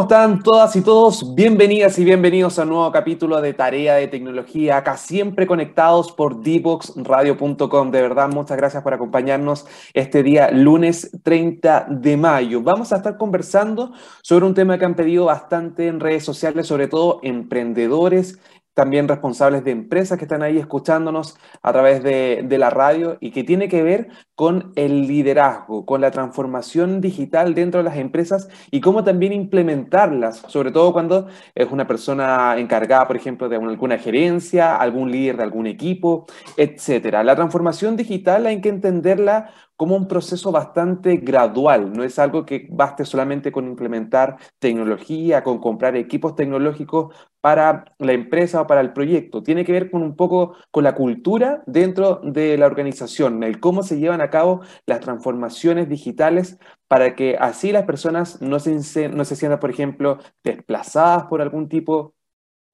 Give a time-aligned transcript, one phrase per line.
[0.00, 1.34] ¿Cómo están todas y todos?
[1.34, 6.42] Bienvenidas y bienvenidos a un nuevo capítulo de Tarea de Tecnología, acá siempre conectados por
[6.42, 7.90] dboxradio.com.
[7.90, 12.62] De verdad, muchas gracias por acompañarnos este día, lunes 30 de mayo.
[12.62, 16.88] Vamos a estar conversando sobre un tema que han pedido bastante en redes sociales, sobre
[16.88, 18.38] todo emprendedores
[18.74, 23.42] también responsables de empresas que están ahí escuchándonos a través de, la radio y que
[23.42, 28.80] tiene que ver con el liderazgo, con la transformación digital dentro de las empresas y
[28.80, 34.76] cómo también implementarlas, sobre todo cuando es una persona encargada, por ejemplo, de alguna gerencia,
[34.76, 37.24] algún líder de algún equipo, etcétera.
[37.24, 39.50] La transformación digital hay que entenderla
[39.80, 45.58] como un proceso bastante gradual, no es algo que baste solamente con implementar tecnología, con
[45.58, 49.42] comprar equipos tecnológicos para la empresa o para el proyecto.
[49.42, 53.82] Tiene que ver con un poco con la cultura dentro de la organización, el cómo
[53.82, 59.24] se llevan a cabo las transformaciones digitales para que así las personas no se, no
[59.24, 62.14] se sientan, por ejemplo, desplazadas por algún tipo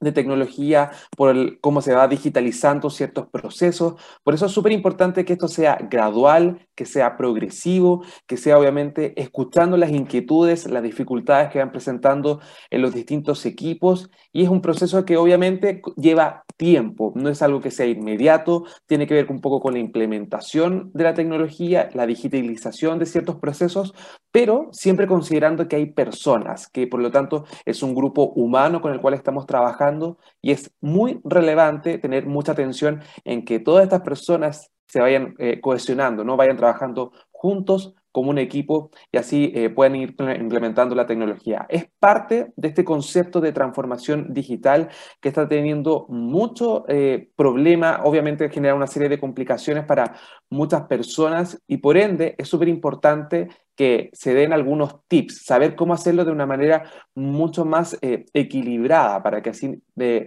[0.00, 3.94] de tecnología, por cómo se va digitalizando ciertos procesos.
[4.22, 9.20] Por eso es súper importante que esto sea gradual, que sea progresivo, que sea obviamente
[9.20, 14.11] escuchando las inquietudes, las dificultades que van presentando en los distintos equipos.
[14.33, 19.06] Y es un proceso que obviamente lleva tiempo, no es algo que sea inmediato, tiene
[19.06, 23.94] que ver un poco con la implementación de la tecnología, la digitalización de ciertos procesos,
[24.36, 28.92] pero siempre considerando que hay personas, que por lo tanto es un grupo humano con
[28.92, 34.02] el cual estamos trabajando y es muy relevante tener mucha atención en que todas estas
[34.02, 39.70] personas se vayan eh, cohesionando, no vayan trabajando juntos como un equipo y así eh,
[39.70, 41.66] pueden ir implementando la tecnología.
[41.68, 44.88] Es parte de este concepto de transformación digital
[45.20, 50.14] que está teniendo mucho eh, problema, obviamente genera una serie de complicaciones para
[50.50, 55.94] muchas personas y por ende es súper importante que se den algunos tips, saber cómo
[55.94, 59.82] hacerlo de una manera mucho más eh, equilibrada para que así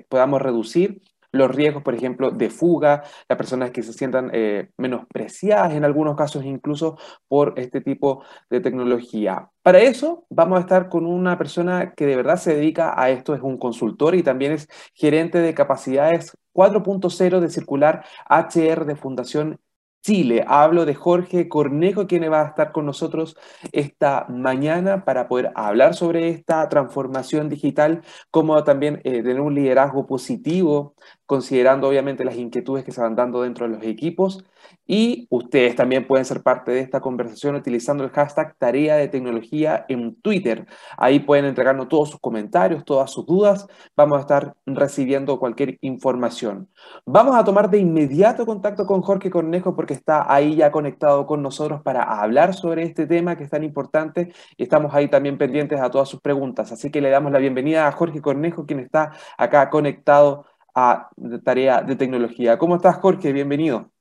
[0.09, 1.01] podamos reducir
[1.31, 6.15] los riesgos, por ejemplo, de fuga, las personas que se sientan eh, menospreciadas en algunos
[6.15, 9.49] casos incluso por este tipo de tecnología.
[9.61, 13.35] Para eso vamos a estar con una persona que de verdad se dedica a esto,
[13.35, 19.59] es un consultor y también es gerente de capacidades 4.0 de circular HR de Fundación
[20.01, 20.43] Chile.
[20.47, 23.35] Hablo de Jorge Cornejo, quien va a estar con nosotros
[23.71, 28.01] esta mañana para poder hablar sobre esta transformación digital,
[28.31, 30.95] como también eh, tener un liderazgo positivo,
[31.29, 34.44] considerando obviamente las inquietudes que se van dando dentro de los equipos.
[34.88, 39.85] Y ustedes también pueden ser parte de esta conversación utilizando el hashtag Tarea de Tecnología
[39.89, 40.66] en Twitter.
[40.97, 43.68] Ahí pueden entregarnos todos sus comentarios, todas sus dudas.
[43.95, 46.68] Vamos a estar recibiendo cualquier información.
[47.06, 51.44] Vamos a tomar de inmediato contacto con Jorge Cornejo porque está ahí ya conectado con
[51.44, 55.91] nosotros para hablar sobre este tema que es tan importante estamos ahí también pendientes a
[55.91, 56.72] todas sus preguntas.
[56.72, 60.45] Así que le damos la bienvenida a Jorge Cornejo, quien está acá conectado
[60.75, 61.09] a
[61.44, 62.57] Tarea de Tecnología.
[62.57, 63.34] ¿Cómo estás, Jorge?
[63.34, 63.91] Bienvenido.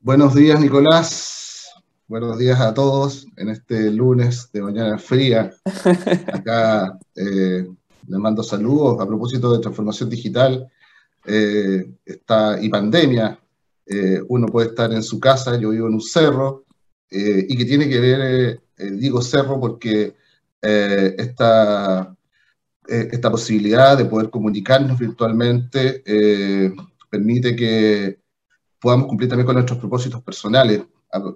[0.00, 1.34] Buenos días, Nicolás.
[2.06, 5.50] Buenos días a todos en este lunes de mañana fría.
[6.32, 7.66] Acá eh,
[8.06, 10.70] les mando saludos a propósito de transformación digital
[11.24, 13.38] eh, está, y pandemia.
[13.86, 16.64] Eh, uno puede estar en su casa, yo vivo en un cerro,
[17.10, 20.16] y que tiene que ver, digo cerro porque
[20.60, 22.14] esta,
[22.86, 26.02] esta posibilidad de poder comunicarnos virtualmente
[27.10, 28.18] permite que
[28.80, 30.82] podamos cumplir también con nuestros propósitos personales.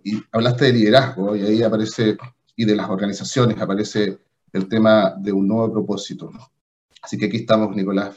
[0.04, 2.16] Y hablaste de liderazgo y ahí aparece,
[2.56, 4.18] y de las organizaciones, aparece
[4.52, 6.30] el tema de un nuevo propósito.
[7.00, 8.16] Así que aquí estamos, Nicolás.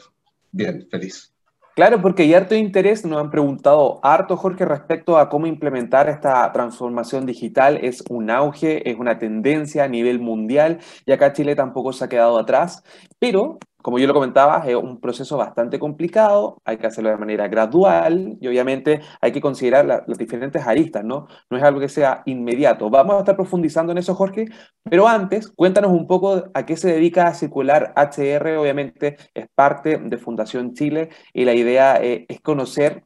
[0.50, 1.31] Bien, feliz.
[1.74, 6.52] Claro, porque hay harto interés, nos han preguntado harto, Jorge, respecto a cómo implementar esta
[6.52, 7.78] transformación digital.
[7.82, 12.08] Es un auge, es una tendencia a nivel mundial y acá Chile tampoco se ha
[12.10, 12.82] quedado atrás,
[13.18, 17.48] pero como yo lo comentaba, es un proceso bastante complicado, hay que hacerlo de manera
[17.48, 21.26] gradual y obviamente hay que considerar las diferentes aristas, ¿no?
[21.50, 22.90] No es algo que sea inmediato.
[22.90, 24.46] Vamos a estar profundizando en eso, Jorge,
[24.84, 30.18] pero antes, cuéntanos un poco a qué se dedica Circular HR, obviamente es parte de
[30.18, 33.04] Fundación Chile y la idea eh, es conocer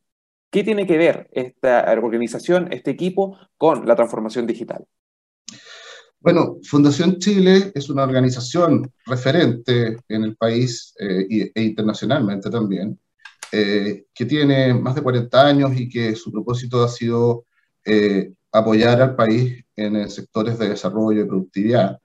[0.50, 4.86] qué tiene que ver esta organización, este equipo, con la transformación digital.
[6.26, 12.98] Bueno, Fundación Chile es una organización referente en el país eh, e internacionalmente también,
[13.52, 17.44] eh, que tiene más de 40 años y que su propósito ha sido
[17.84, 22.00] eh, apoyar al país en sectores de desarrollo y productividad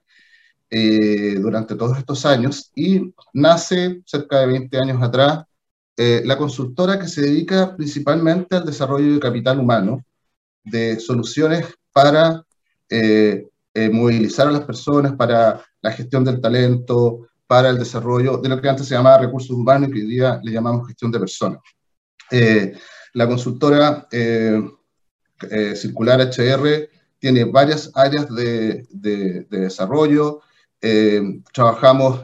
[0.70, 2.70] durante todos estos años.
[2.76, 5.46] Y nace cerca de 20 años atrás
[5.96, 10.04] la consultora que se dedica principalmente al desarrollo de capital humano,
[10.62, 12.44] de soluciones para
[13.74, 18.68] movilizar a las personas para la gestión del talento, para el desarrollo de lo que
[18.68, 21.60] antes se llamaba recursos humanos y que hoy día le llamamos gestión de personas.
[23.14, 24.06] la consultora
[25.74, 26.88] Circular HR
[27.18, 30.40] tiene varias áreas de, de, desarrollo.
[31.52, 32.20] trabajamos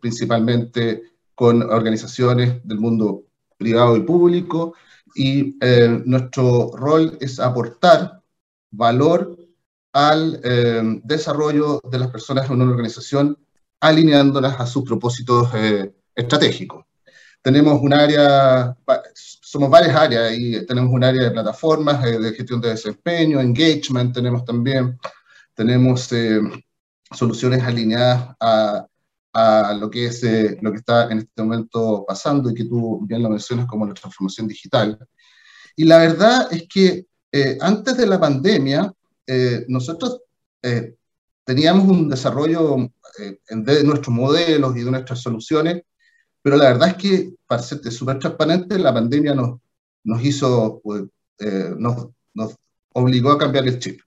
[0.00, 1.02] principalmente
[1.34, 3.24] con organizaciones del mundo
[3.56, 4.74] privado y público,
[5.14, 8.20] y eh, nuestro rol es aportar
[8.70, 9.36] valor
[9.94, 13.38] al eh, desarrollo de las personas en una organización,
[13.80, 16.84] alineándolas a sus propósitos eh, estratégicos.
[17.40, 18.76] Tenemos un área,
[19.14, 24.44] somos varias áreas y tenemos un área de plataformas, de gestión de desempeño, engagement tenemos
[24.44, 24.98] también,
[25.54, 26.10] tenemos
[27.10, 28.86] soluciones alineadas a
[29.34, 33.00] a lo que es eh, lo que está en este momento pasando y que tú
[33.04, 34.96] bien lo mencionas como la transformación digital.
[35.76, 38.92] Y la verdad es que eh, antes de la pandemia,
[39.26, 40.20] eh, nosotros
[41.44, 42.90] teníamos un desarrollo
[43.50, 45.82] de nuestros modelos y de nuestras soluciones,
[46.40, 49.60] pero la verdad es que, para ser súper transparente, la pandemia nos,
[50.04, 51.02] nos hizo, pues,
[51.76, 52.54] nos, nos
[52.94, 54.00] obligó a cambiar el chip.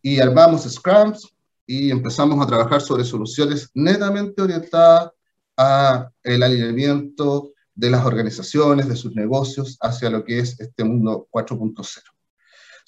[0.00, 1.28] Y armamos Scrums,
[1.70, 5.12] y empezamos a trabajar sobre soluciones netamente orientadas
[5.56, 11.28] a el alineamiento de las organizaciones, de sus negocios, hacia lo que es este mundo
[11.30, 12.02] 4.0.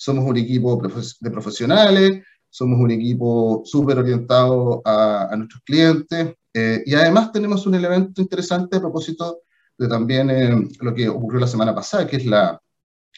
[0.02, 0.82] Somos un equipo
[1.20, 7.76] de profesionales, somos un equipo súper orientado a, nuestros clientes eh, y además tenemos un
[7.76, 9.42] elemento interesante a propósito
[9.78, 12.60] de también eh, lo que ocurrió la semana pasada, que es la,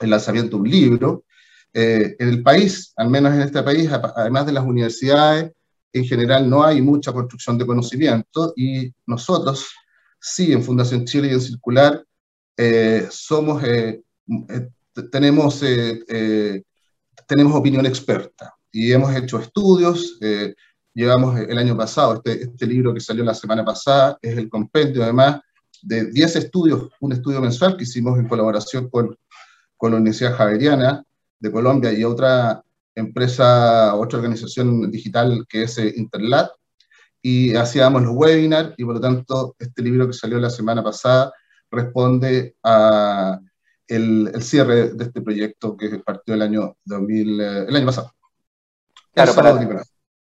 [0.00, 1.24] el lanzamiento de un libro.
[1.72, 5.52] Eh, en el país, al menos en este país, además de las universidades,
[5.90, 9.68] en general no hay mucha construcción de conocimiento y nosotros,
[10.20, 12.04] sí, en Fundación Chile y en Circular,
[12.58, 14.02] eh, somos, eh,
[15.10, 15.62] tenemos,
[17.26, 20.18] tenemos opinión experta y hemos hecho estudios.
[20.94, 25.02] llevamos el año pasado, este, este libro que salió la semana pasada, es el compendio
[25.02, 25.40] además
[25.82, 29.16] de 10 estudios, un estudio mensual que hicimos en colaboración con,
[29.76, 31.04] con la Universidad Javeriana,
[31.38, 32.62] de Colombia y otra
[32.94, 36.50] empresa, otra organización digital que es eh, Interlat,
[37.20, 41.32] y hacíamos los webinars, y por lo tanto este libro que salió la semana pasada
[41.70, 43.38] responde a
[43.88, 48.12] el, cierre de este proyecto que partió el año 2000, eh, el año pasado.
[49.12, 49.84] Claro, para,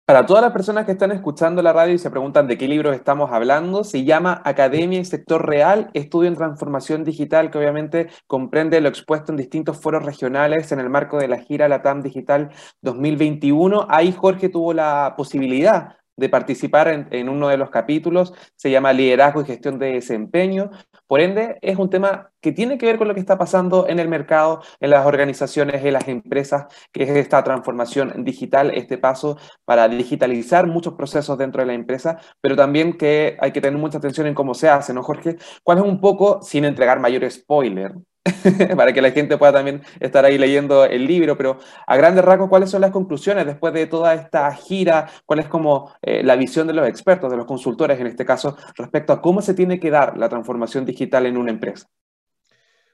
[0.05, 2.91] para todas las personas que están escuchando la radio y se preguntan de qué libro
[2.91, 8.81] estamos hablando, se llama Academia y Sector Real, Estudio en Transformación Digital, que obviamente comprende
[8.81, 12.49] lo expuesto en distintos foros regionales en el marco de la gira Latam Digital
[12.81, 13.87] 2021.
[13.89, 19.41] Ahí Jorge tuvo la posibilidad de participar en, uno de los capítulos, se llama Liderazgo
[19.41, 20.69] y Gestión de Desempeño.
[21.07, 23.99] Por ende, es un tema que tiene que ver con lo que está pasando en
[23.99, 29.37] el mercado, en las organizaciones, en las empresas, que es esta transformación digital, este paso
[29.65, 33.97] para digitalizar muchos procesos dentro de la empresa, pero también que hay que tener mucha
[33.97, 35.37] atención en cómo se hace, ¿no, Jorge?
[35.63, 37.93] ¿Cuál es un poco, sin entregar mayor spoiler,
[38.77, 42.49] para que la gente pueda también estar ahí leyendo el libro, pero a grandes rasgos,
[42.49, 45.09] ¿cuáles son las conclusiones después de toda esta gira?
[45.25, 48.55] ¿Cuál es como eh, la visión de los expertos, de los consultores en este caso,
[48.75, 51.87] respecto a cómo se tiene que dar la transformación digital en una empresa?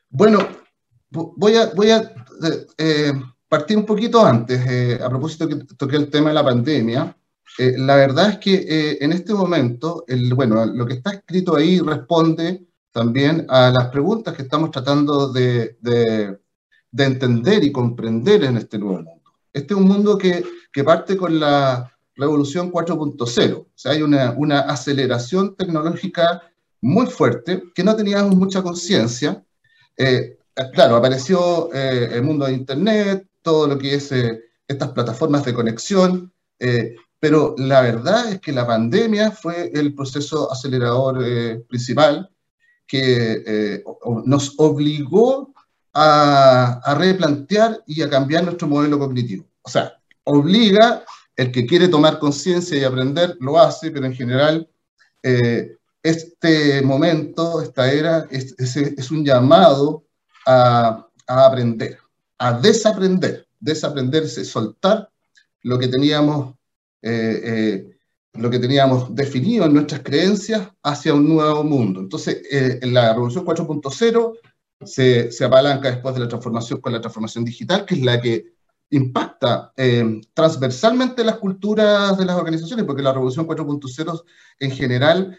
[0.09, 0.39] Bueno,
[1.11, 3.13] voy a, eh, eh,
[3.47, 7.15] partir un poquito antes, a propósito que toqué el tema de la pandemia.
[7.57, 12.68] la verdad es que en este momento, el, bueno, lo que está escrito ahí responde
[12.91, 16.39] también a las preguntas que estamos tratando de, de,
[16.97, 19.31] entender y comprender en este nuevo mundo.
[19.53, 24.33] Este es un mundo que, que parte con la revolución 4.0, o sea, hay una,
[24.37, 26.43] una, aceleración tecnológica
[26.81, 29.41] muy fuerte que no teníamos mucha conciencia.
[29.95, 30.37] Eh,
[30.73, 35.53] claro, apareció eh, el mundo de Internet, todo lo que es eh, estas plataformas de
[35.53, 36.33] conexión,
[37.19, 41.23] pero la verdad es que la pandemia fue el proceso acelerador
[41.67, 42.29] principal
[42.89, 43.83] que eh,
[44.25, 45.53] nos obligó
[45.93, 49.45] a, replantear y a cambiar nuestro modelo cognitivo.
[49.61, 49.93] O sea,
[50.23, 51.05] obliga,
[51.35, 54.67] el que quiere tomar conciencia y aprender, lo hace, pero en general
[55.21, 60.03] eh, este momento, esta era, es, un llamado
[60.47, 61.99] a, a, aprender,
[62.39, 65.11] a desaprender, desaprenderse, soltar
[65.61, 66.55] lo que teníamos
[67.03, 67.98] eh,
[68.39, 71.99] lo que teníamos definido en nuestras creencias hacia un nuevo mundo.
[71.99, 74.33] Entonces, eh, en la Revolución 4.0
[74.85, 78.53] se, se, apalanca después de la transformación con la transformación digital, que es la que
[78.91, 84.23] impacta eh, transversalmente las culturas de las organizaciones, porque la Revolución 4.0
[84.59, 85.37] en general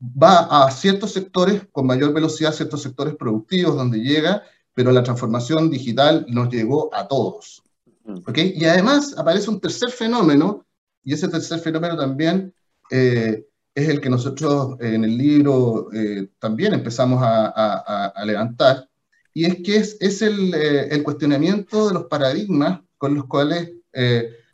[0.00, 4.42] va a ciertos sectores con mayor velocidad, ciertos sectores productivos donde llega,
[4.74, 7.62] pero la transformación digital nos llegó a todos.
[8.26, 8.52] ¿okay?
[8.56, 10.66] Y además aparece un tercer fenómeno
[11.04, 12.54] Y ese tercer fenómeno también
[12.90, 15.88] es el que nosotros en el libro
[16.38, 18.88] también empezamos a, levantar,
[19.34, 23.70] y es que es, el, cuestionamiento de los paradigmas con los cuales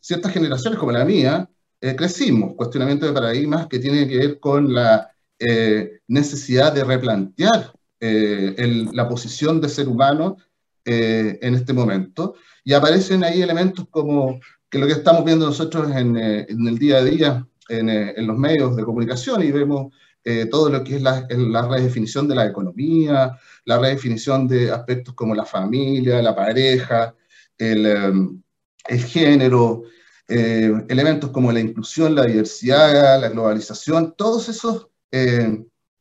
[0.00, 1.50] ciertas generaciones como la mía
[1.96, 5.10] crecimos, cuestionamiento de paradigmas que tienen que ver con la
[6.06, 10.36] necesidad de replantear la posición de ser humano
[10.90, 12.34] eh, en este momento.
[12.64, 16.98] Y aparecen ahí elementos como que lo que estamos viendo nosotros en, eh, el día
[16.98, 19.92] a día eh, en, los medios de comunicación y vemos
[20.50, 21.26] todo lo que es la,
[21.70, 27.14] redefinición de la economía, la redefinición de aspectos como la familia, la pareja,
[27.56, 29.84] el, el género,
[30.26, 34.88] elementos como la inclusión, la diversidad, la globalización, todos esos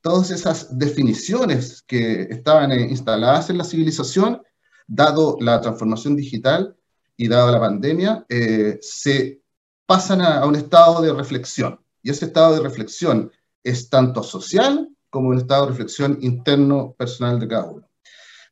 [0.01, 4.41] todas esas definiciones que estaban instaladas en la civilización
[4.87, 6.77] dado la transformación digital
[7.17, 9.41] y dado la pandemia, eh, se
[9.85, 11.79] pasan a, un estado de reflexión.
[12.03, 13.31] Y ese estado de reflexión
[13.63, 17.89] es tanto social como un estado de reflexión interno personal de cada uno.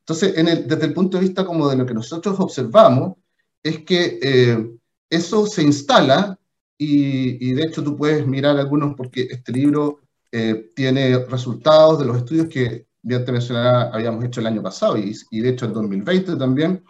[0.00, 3.14] Entonces, desde el punto de vista como de lo que nosotros observamos,
[3.62, 4.70] es que eh,
[5.10, 6.38] eso se instala
[6.78, 12.18] y, de hecho tú puedes mirar algunos porque este libro eh, tiene resultados de los
[12.18, 15.72] estudios que ya te mencionaba, habíamos hecho el año pasado y, y de hecho el
[15.72, 16.84] 2020 también,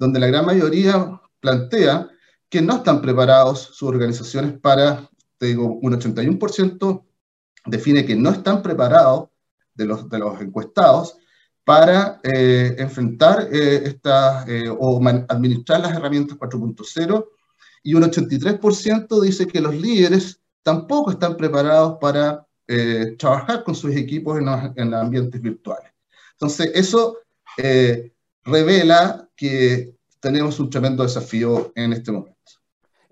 [0.00, 2.08] donde la gran mayoría plantea
[2.48, 7.04] que no están preparados sus organizaciones para, te digo, un 81%
[7.66, 9.28] define que no están preparados
[9.74, 11.18] de los, de los encuestados
[11.64, 17.26] para eh, enfrentar eh, estas eh, o administrar las herramientas 4.0
[17.82, 22.46] y un 83% dice que los líderes tampoco están preparados para
[23.18, 25.90] trabajar con sus equipos en, en, ambientes virtuales.
[26.34, 27.18] Entonces, eso
[28.44, 32.36] revela que tenemos un tremendo desafío en este momento.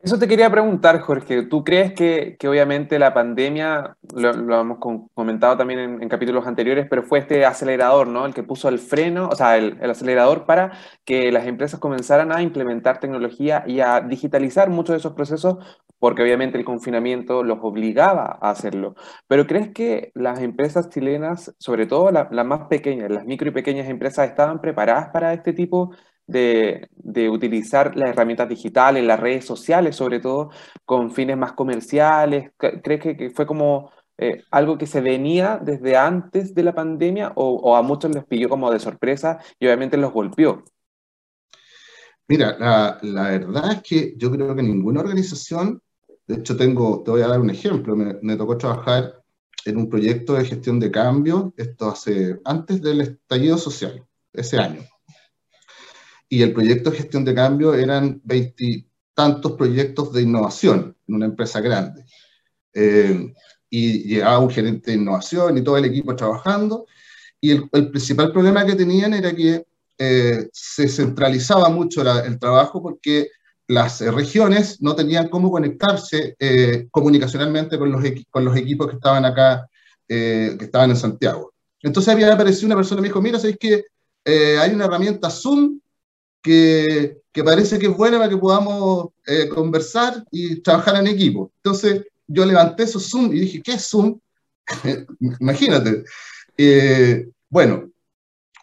[0.00, 1.42] Eso te quería preguntar, Jorge.
[1.42, 4.78] ¿Tú crees que, que obviamente la pandemia, lo, lo hemos
[5.12, 8.25] comentado también en, capítulos anteriores, pero fue este acelerador, ¿no?
[8.25, 10.73] El que puso el freno, o sea, el, el, acelerador para
[11.04, 15.56] que las empresas comenzaran a implementar tecnología y a digitalizar muchos de esos procesos,
[15.99, 18.94] porque obviamente el confinamiento los obligaba a hacerlo.
[19.26, 23.88] Pero ¿crees que las empresas chilenas, sobre todo las más pequeñas, las micro y pequeñas
[23.88, 26.88] empresas, estaban preparadas para este tipo de, de,
[27.30, 30.50] utilizar las herramientas digitales, las redes sociales, sobre todo
[30.85, 32.52] con fines más comerciales?
[32.56, 37.54] ¿Crees que, fue como eh, algo que se venía desde antes de la pandemia o,
[37.54, 40.64] o, a muchos les pilló como de sorpresa y obviamente los golpeó?
[42.28, 45.80] Mira, la, la, verdad es que yo creo que ninguna organización,
[46.26, 49.23] de hecho tengo, te voy a dar un ejemplo, me, me tocó trabajar
[49.64, 54.04] en un proyecto de gestión de cambio, esto hace antes del estallido social,
[54.35, 54.82] ese año
[56.28, 61.61] y el proyecto de gestión de cambio eran veintitantos proyectos de innovación en una empresa
[61.61, 62.04] grande.
[62.75, 63.32] Eh,
[63.70, 66.87] y llegaba un gerente de innovación y todo el equipo trabajando.
[67.40, 69.64] Y el, principal problema que tenían era que
[69.99, 73.28] eh, se centralizaba mucho el trabajo porque
[73.66, 79.25] las regiones no tenían cómo conectarse eh, comunicacionalmente con los, con los equipos que estaban
[79.25, 79.68] acá,
[80.06, 81.52] que estaban en Santiago.
[81.82, 83.85] Entonces había aparecido una persona y me dijo, mira, ¿sabes que
[84.25, 85.78] hay una herramienta Zoom
[86.49, 91.52] que, que, parece que es buena para que podamos eh, conversar y trabajar en equipo.
[91.57, 94.19] Entonces yo levanté esos Zoom y dije, ¿qué es Zoom?
[95.40, 96.05] Imagínate.
[96.57, 97.90] Eh, bueno,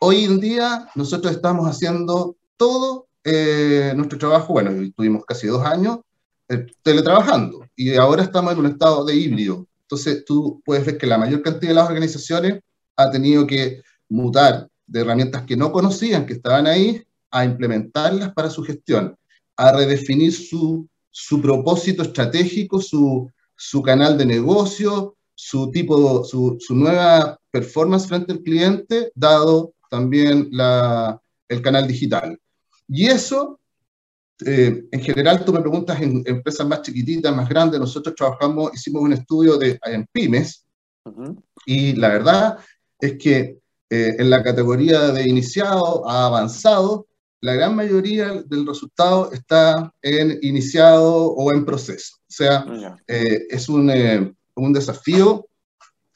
[0.02, 6.00] hoy en día nosotros estamos haciendo todo eh, nuestro trabajo, bueno, tuvimos casi dos años
[6.82, 9.68] teletrabajando y ahora estamos en un estado de híbrido.
[9.82, 12.62] Entonces tú puedes ver que la mayor cantidad de las organizaciones
[12.96, 18.50] ha tenido que mutar de herramientas que no conocían, que estaban ahí, a implementarlas para
[18.50, 19.18] su gestión,
[19.58, 26.74] a redefinir su, su propósito estratégico, su, su, canal de negocio, su tipo, su, su,
[26.74, 32.40] nueva performance frente al cliente, dado también la, el canal digital.
[32.88, 33.60] Y eso,
[34.46, 39.02] eh, en general, tú me preguntas en empresas más chiquititas, más grandes, nosotros trabajamos, hicimos
[39.02, 40.66] un estudio de, en pymes,
[41.66, 42.58] y la verdad
[43.00, 47.08] es que eh, en la categoría de iniciado a avanzado,
[47.42, 52.16] la gran mayoría del resultado está en iniciado o en proceso.
[52.22, 52.66] O sea,
[53.08, 55.48] eh, es un, eh, un, desafío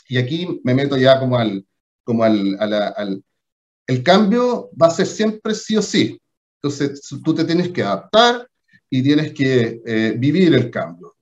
[0.07, 1.65] y aquí me meto ya como al,
[2.03, 3.23] como al, al,
[3.85, 6.19] El cambio va a ser siempre sí o sí.
[6.61, 8.47] Entonces, tú te tienes que adaptar
[8.89, 11.15] y tienes que eh, vivir el cambio.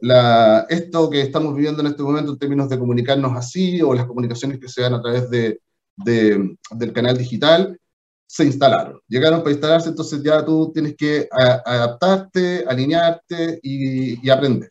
[0.00, 4.04] La, esto que estamos viviendo en este momento en términos de comunicarnos así o las
[4.04, 5.60] comunicaciones que se dan a través de,
[5.96, 7.80] de, del canal digital,
[8.26, 9.00] se instalaron.
[9.08, 14.68] Llegaron para instalarse, entonces ya tú tienes que adaptarte, alinearte y, aprender.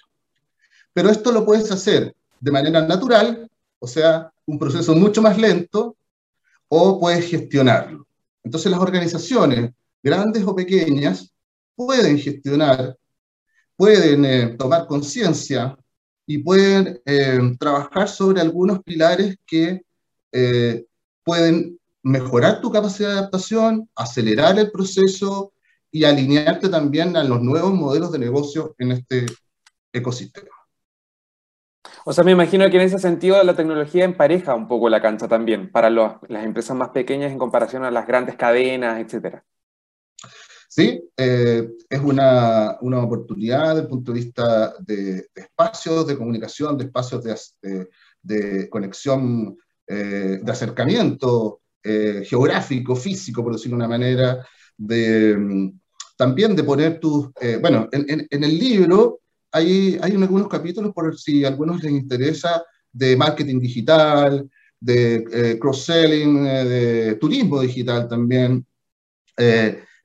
[0.94, 5.96] Pero esto lo puedes hacer de manera natural, o sea, un proceso mucho más lento,
[6.68, 8.08] o puedes gestionarlo.
[8.44, 11.32] Entonces las organizaciones, grandes o pequeñas,
[11.76, 12.98] pueden gestionar,
[13.76, 15.78] pueden eh, tomar conciencia
[16.26, 19.82] y pueden eh, trabajar sobre algunos pilares que
[20.32, 20.86] eh,
[21.24, 25.54] pueden mejorar tu capacidad de adaptación, acelerar el proceso
[25.90, 29.26] y alinearte también a los nuevos modelos de negocio en este
[29.92, 30.50] ecosistema.
[32.06, 35.28] O sea, me imagino que en ese sentido la tecnología empareja un poco la cancha
[35.28, 39.46] también para las empresas más pequeñas en comparación a las grandes cadenas, etcétera.
[40.68, 46.78] Sí, eh, es una, una, oportunidad desde el punto de vista de, espacios de comunicación,
[46.78, 47.24] de espacios
[47.62, 47.88] de,
[48.24, 49.56] de, conexión,
[49.86, 54.46] eh, de acercamiento eh, geográfico, físico, por decirlo de una manera,
[54.78, 55.80] de, mm,
[56.18, 57.30] también de poner tus...
[57.62, 59.20] bueno, en, en, el libro
[59.52, 64.48] hay, hay algunos capítulos, por si a algunos les interesa, de marketing digital,
[64.80, 68.66] de cross-selling, de turismo digital también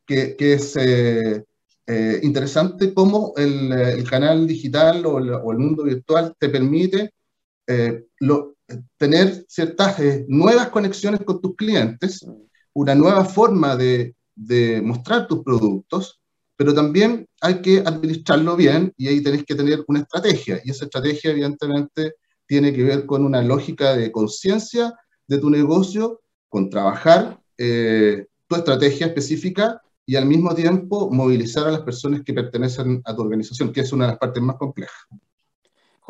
[0.08, 1.44] que, es eh,
[1.87, 7.12] eh, interesante cómo el, canal digital o el, mundo virtual te permite
[7.68, 8.06] eh,
[8.96, 12.26] tener ciertas nuevas conexiones con tus clientes,
[12.73, 14.14] una nueva forma de,
[14.82, 16.21] mostrar tus productos,
[16.56, 20.60] pero también hay que administrarlo bien y ahí tenés que tener una estrategia.
[20.64, 22.14] Y esa estrategia, evidentemente,
[22.47, 24.95] tiene que ver con una lógica de conciencia
[25.26, 31.82] de tu negocio, con trabajar tu estrategia específica y al mismo tiempo movilizar a las
[31.82, 35.06] personas que pertenecen a tu organización, que es una de las partes más complejas.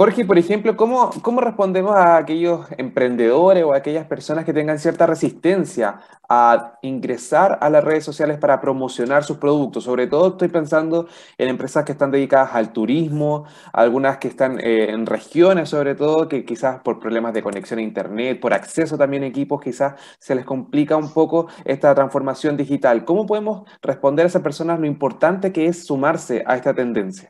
[0.01, 4.79] Jorge, por ejemplo, ¿cómo, ¿cómo respondemos a aquellos emprendedores o a aquellas personas que tengan
[4.79, 9.83] cierta resistencia a ingresar a las redes sociales para promocionar sus productos?
[9.83, 14.91] Sobre todo estoy pensando en empresas que están dedicadas al turismo, algunas que están eh,
[14.91, 19.25] en regiones sobre todo, que quizás por problemas de conexión a Internet, por acceso también
[19.25, 23.05] a equipos, quizás se les complica un poco esta transformación digital.
[23.05, 27.29] ¿Cómo podemos responder a esas personas lo importante que es sumarse a esta tendencia?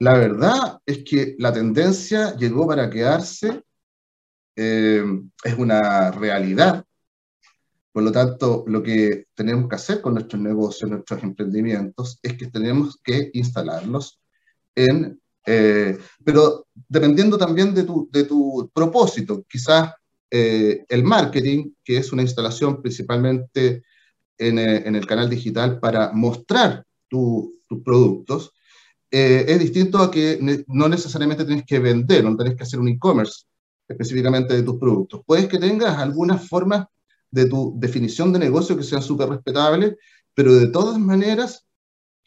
[0.00, 3.62] La verdad es que la tendencia llegó para quedarse,
[4.54, 5.04] eh,
[5.42, 6.84] es una realidad.
[7.90, 12.46] Por lo tanto, lo que tenemos que hacer con nuestros negocios, nuestros emprendimientos, es que
[12.46, 14.20] tenemos que instalarlos
[14.76, 19.94] en, eh, pero dependiendo también de tu, de tu propósito, quizás
[20.30, 23.82] eh, el marketing, que es una instalación principalmente
[24.36, 27.50] en, en el canal digital para mostrar tus
[27.84, 28.52] productos,
[29.10, 32.88] eh, es distinto a que no necesariamente tienes que vender, no tienes que hacer un
[32.88, 33.44] e-commerce
[33.88, 35.22] específicamente de tus productos.
[35.26, 36.86] Puedes que tengas algunas formas
[37.30, 39.96] de tu definición de negocio que sean súper respetables,
[40.34, 41.66] pero de todas maneras,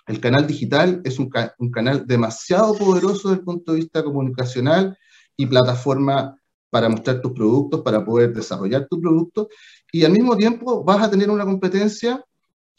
[0.07, 4.97] el canal digital es un, un, canal demasiado poderoso desde el punto de vista comunicacional
[5.37, 6.35] y plataforma
[6.69, 9.49] para mostrar tus productos, para poder desarrollar tu producto,
[9.91, 12.23] y al mismo tiempo vas a tener una competencia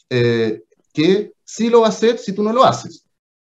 [0.09, 0.63] eh,
[0.93, 3.02] que sí lo va a hacer si tú no lo haces.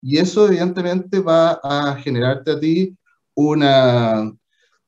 [0.07, 2.95] Y eso evidentemente va a generarte a ti
[3.33, 4.31] una,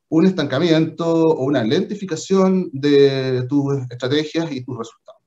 [0.08, 5.20] un estancamiento o una lentificación de tus estrategias y tus resultados.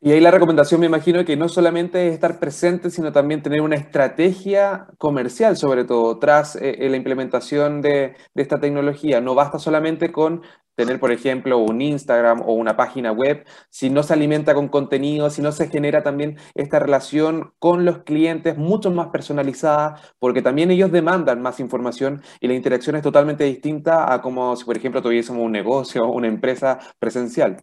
[0.00, 3.60] Y ahí la recomendación me imagino que no solamente es estar presente, sino también tener
[3.60, 9.20] una estrategia comercial, sobre todo, tras eh, la implementación de, esta tecnología.
[9.20, 10.42] No basta solamente con
[10.78, 15.28] tener, por ejemplo, un Instagram o una página web, si no se alimenta con contenido,
[15.28, 20.70] si no se genera también esta relación con los clientes mucho más personalizada, porque también
[20.70, 25.02] ellos demandan más información y la interacción es totalmente distinta a como si, por ejemplo,
[25.02, 27.56] tuviésemos un negocio o una empresa presencial.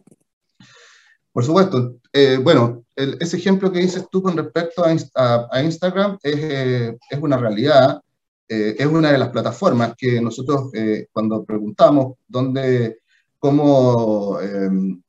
[1.32, 1.96] Por supuesto.
[2.12, 7.38] Eh, bueno, ese ejemplo que dices tú con respecto a, Instagram es, eh, es, una
[7.38, 8.00] realidad.
[8.46, 10.70] Eh, es una de las plataformas que nosotros
[11.12, 13.00] cuando preguntamos dónde
[13.46, 15.00] cómo, em,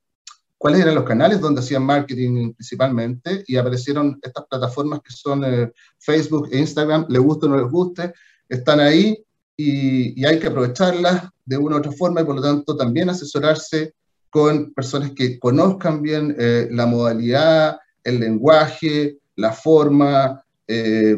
[0.60, 5.72] cuáles eran los canales donde hacían marketing principalmente y aparecieron estas plataformas que son eh,
[5.98, 8.14] Facebook e Instagram, le guste o no les guste,
[8.48, 9.18] están ahí
[9.56, 13.96] y, hay que aprovecharlas de una u otra forma y por lo tanto también asesorarse
[14.30, 21.18] con personas que conozcan bien eh, la modalidad, el lenguaje, la forma, eh,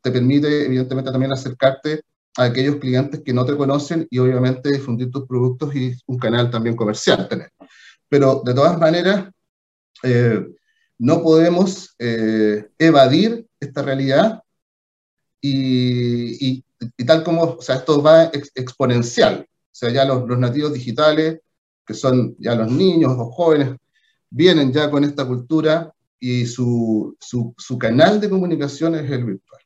[0.00, 2.00] te permite evidentemente también acercarte
[2.36, 6.50] a aquellos clientes que no te conocen y obviamente difundir tus productos y un canal
[6.50, 7.50] también comercial tener.
[8.08, 9.30] Pero de todas maneras,
[10.02, 10.46] eh,
[10.98, 14.42] no podemos eh, evadir esta realidad
[15.40, 16.62] y,
[16.96, 19.46] y, tal como, o sea, esto va exponencial.
[19.48, 21.40] O sea, ya los, los, nativos digitales
[21.88, 23.74] que son ya los niños o jóvenes,
[24.28, 29.62] vienen ya con esta cultura y su, su, su canal de comunicación es el virtual.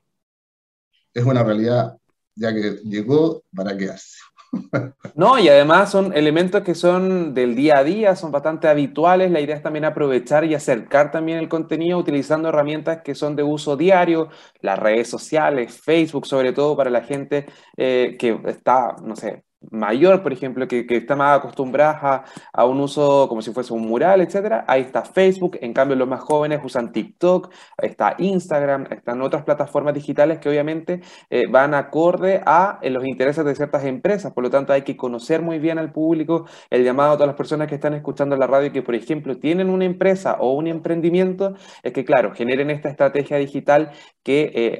[1.12, 1.98] Es una realidad
[2.35, 4.18] ya que llegó para quedarse.
[5.14, 9.31] No, y además son elementos que son del día a día, son bastante habituales.
[9.31, 13.42] La idea es también aprovechar y acercar también el contenido utilizando herramientas que son de
[13.42, 14.29] uso diario,
[14.61, 20.22] las redes sociales, Facebook, sobre todo para la gente eh, que está, no sé, mayor,
[20.22, 24.64] por ejemplo, que, está más acostumbrada a, un uso como si fuese un mural, etcétera,
[24.68, 25.59] ahí está Facebook.
[25.61, 31.01] En cambio, los más jóvenes usan TikTok, está Instagram, están otras plataformas digitales que obviamente
[31.31, 34.33] eh, van acorde a eh, los intereses de ciertas empresas.
[34.33, 37.37] Por lo tanto, hay que conocer muy bien al público, el llamado a todas las
[37.37, 41.55] personas que están escuchando la radio que, por ejemplo, tienen una empresa o un emprendimiento,
[41.83, 44.79] es que, claro, generen esta estrategia digital que eh,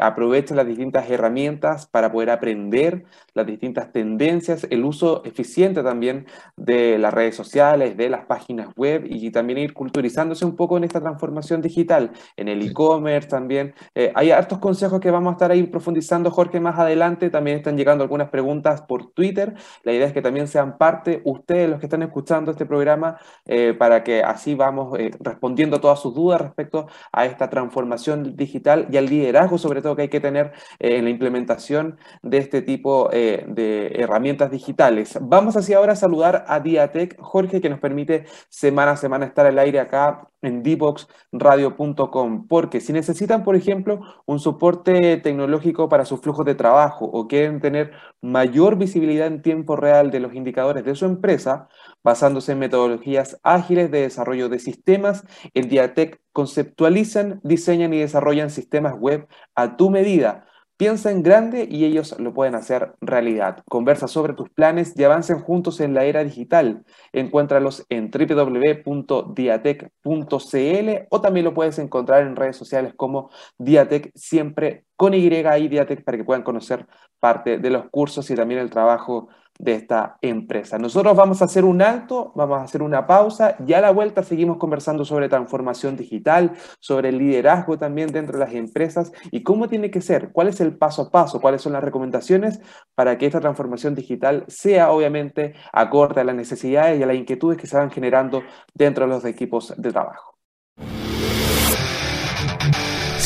[0.55, 7.13] las distintas herramientas para poder aprender las distintas tendencias el uso eficiente también de las
[7.13, 11.61] redes sociales, de las páginas web y también ir culturizándose un poco en esta transformación
[11.61, 13.75] digital, en el e-commerce también.
[13.95, 17.29] Eh, hay hartos consejos que vamos a estar ahí profundizando, Jorge, más adelante.
[17.29, 19.55] También están llegando algunas preguntas por Twitter.
[19.83, 23.75] La idea es que también sean parte ustedes, los que están escuchando este programa, eh,
[23.79, 28.97] para que así vamos eh, respondiendo todas sus dudas respecto a esta transformación digital y
[28.97, 33.93] al liderazgo, sobre todo, que hay que tener en la implementación de este tipo de
[33.97, 35.19] herramientas digitales digitales.
[35.21, 39.45] Vamos así ahora a saludar a Diatec, Jorge, que nos permite semana a semana estar
[39.45, 46.21] al aire acá en dboxradio.com, porque si necesitan, por ejemplo, un soporte tecnológico para sus
[46.21, 50.95] flujos de trabajo o quieren tener mayor visibilidad en tiempo real de los indicadores de
[50.95, 51.69] su empresa,
[52.05, 58.95] basándose en metodologías ágiles de desarrollo de sistemas, en Diatec conceptualizan, diseñan y desarrollan sistemas
[58.97, 60.47] web a tu medida
[60.83, 63.63] Piensa en grande y ellos lo pueden hacer realidad.
[63.69, 66.85] Conversa sobre tus planes y avancen juntos en la era digital.
[67.13, 75.15] Encuéntralos en www.diatec.cl o también lo puedes encontrar en redes sociales como Diatec, siempre con
[75.15, 76.89] Y y Diatec para que puedan conocer
[77.21, 79.29] parte de los cursos y también el trabajo
[79.63, 80.77] de esta empresa.
[80.77, 84.25] Nosotros vamos a hacer un alto, vamos a hacer una pausa y a la vuelta
[84.25, 89.69] seguimos conversando sobre transformación digital, sobre el liderazgo también dentro de las empresas y cómo
[89.69, 92.61] tiene que ser, cuál es el paso a paso, cuáles son las recomendaciones
[92.97, 97.57] para que esta transformación digital sea obviamente acorde a las necesidades y a las inquietudes
[97.57, 98.43] que se van generando
[98.75, 100.42] dentro de los equipos de trabajo.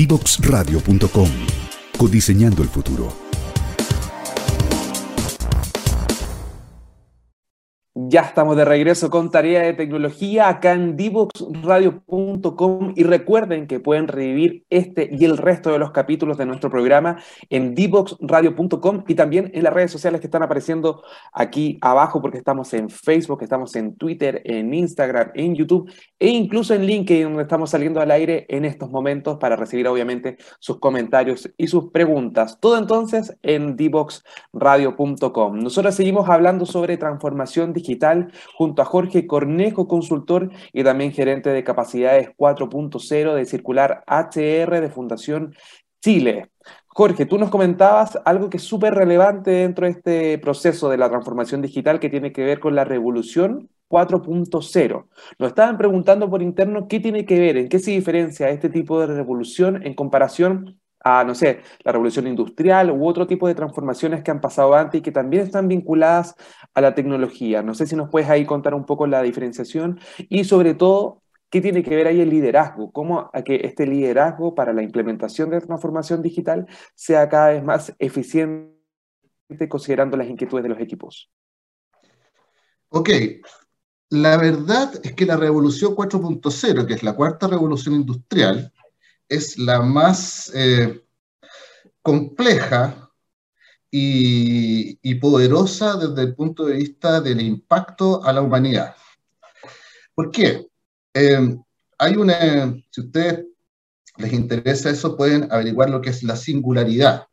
[0.00, 1.28] Divoxradio.com.
[1.98, 3.12] Codiseñando el futuro.
[8.08, 14.08] Ya estamos de regreso con tarea de tecnología acá en divoxradio.com y recuerden que pueden
[14.08, 17.18] revivir este y el resto de los capítulos de nuestro programa
[17.50, 22.72] en divoxradio.com y también en las redes sociales que están apareciendo aquí abajo porque estamos
[22.72, 27.68] en Facebook, estamos en Twitter, en Instagram, en YouTube e incluso en LinkedIn donde estamos
[27.68, 32.58] saliendo al aire en estos momentos para recibir obviamente sus comentarios y sus preguntas.
[32.60, 35.58] Todo entonces en divoxradio.com.
[35.58, 37.89] Nosotros seguimos hablando sobre transformación digital
[38.54, 44.90] junto a Jorge Cornejo, consultor y también gerente de capacidades 4.0 de Circular HR de
[44.90, 45.54] Fundación
[46.00, 46.50] Chile.
[46.88, 51.08] Jorge, tú nos comentabas algo que es súper relevante dentro de este proceso de la
[51.08, 55.06] transformación digital que tiene que ver con la revolución 4.0.
[55.38, 59.00] Nos estaban preguntando por interno qué tiene que ver, en qué se diferencia este tipo
[59.00, 64.22] de revolución en comparación a, no sé, la revolución industrial u otro tipo de transformaciones
[64.22, 66.34] que han pasado antes y que también están vinculadas
[66.74, 67.62] a la tecnología.
[67.62, 71.60] No sé si nos puedes ahí contar un poco la diferenciación y sobre todo, ¿qué
[71.60, 72.92] tiene que ver ahí el liderazgo?
[72.92, 77.94] ¿Cómo a que este liderazgo para la implementación de transformación digital sea cada vez más
[77.98, 78.78] eficiente
[79.68, 81.30] considerando las inquietudes de los equipos?
[82.88, 83.10] Ok,
[84.10, 88.72] la verdad es que la revolución 4.0, que es la cuarta revolución industrial,
[89.30, 91.02] es la más eh,
[92.02, 93.10] compleja
[93.90, 98.94] y, poderosa desde el punto de vista del impacto a la humanidad.
[100.14, 100.66] ¿Por qué?
[101.14, 101.56] Eh,
[101.98, 103.46] hay una, si a ustedes
[104.16, 107.26] les interesa eso, pueden averiguar lo que es la singularidad.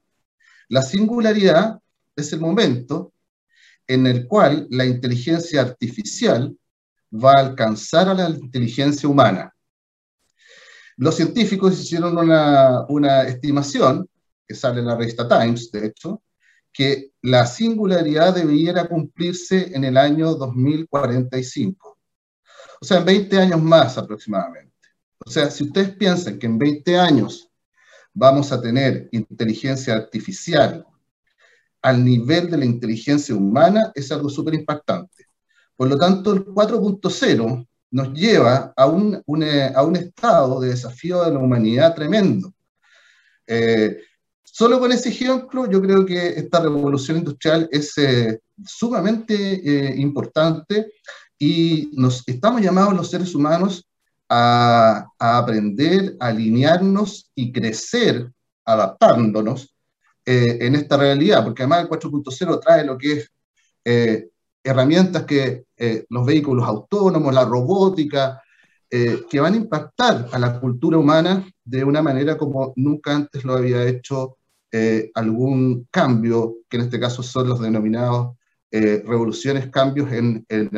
[0.70, 1.80] La singularidad
[2.16, 3.14] es el momento
[3.88, 6.56] en el cual la inteligencia artificial
[7.14, 9.54] va a alcanzar a la inteligencia humana.
[10.98, 14.10] Los científicos hicieron una, una estimación,
[14.48, 16.24] que sale en la revista Times, de hecho,
[16.74, 21.98] que la singularidad debiera cumplirse en el año 2045.
[22.82, 24.74] O sea, en 20 años más aproximadamente.
[25.26, 27.50] O sea, si ustedes piensan que en 20 años
[28.14, 30.86] vamos a tener inteligencia artificial
[31.82, 35.26] al nivel de la inteligencia humana, es algo súper impactante.
[35.76, 39.16] Por lo tanto, el 4.0 nos lleva a un,
[39.76, 42.54] a un estado de desafío de la humanidad tremendo.
[43.46, 43.98] Eh,
[44.44, 50.92] solo con ese ejemplo, yo creo que esta revolución industrial es eh, sumamente eh, importante
[51.40, 53.88] y nos estamos llamados los seres humanos
[54.30, 58.32] a, aprender, a alinearnos y crecer
[58.66, 59.74] adaptándonos
[60.26, 63.32] eh, en esta realidad, porque además el 4.0 trae lo que es
[63.86, 64.30] eh,
[64.64, 68.42] herramientas que eh, los vehículos autónomos, la robótica,
[68.90, 73.56] que van a impactar a la cultura humana de una manera como nunca antes lo
[73.56, 74.38] había hecho
[75.14, 78.38] algún cambio, que en este caso son los denominados
[78.72, 80.70] revoluciones, cambios en, en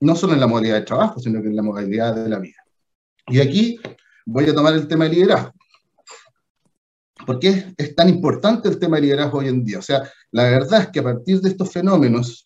[0.00, 2.58] no solo en la modalidad de trabajo, sino que en la modalidad de la vida.
[3.28, 3.78] Y aquí
[4.24, 5.52] voy a tomar el tema de liderazgo.
[7.26, 9.78] ¿Por qué es tan importante el tema de liderazgo hoy en día?
[9.78, 12.45] O sea, la verdad es que a partir de estos fenómenos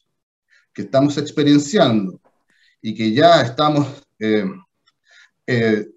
[0.80, 2.20] estamos experienciando
[2.82, 3.86] y que ya estamos
[4.18, 4.44] eh,
[5.46, 5.88] eh,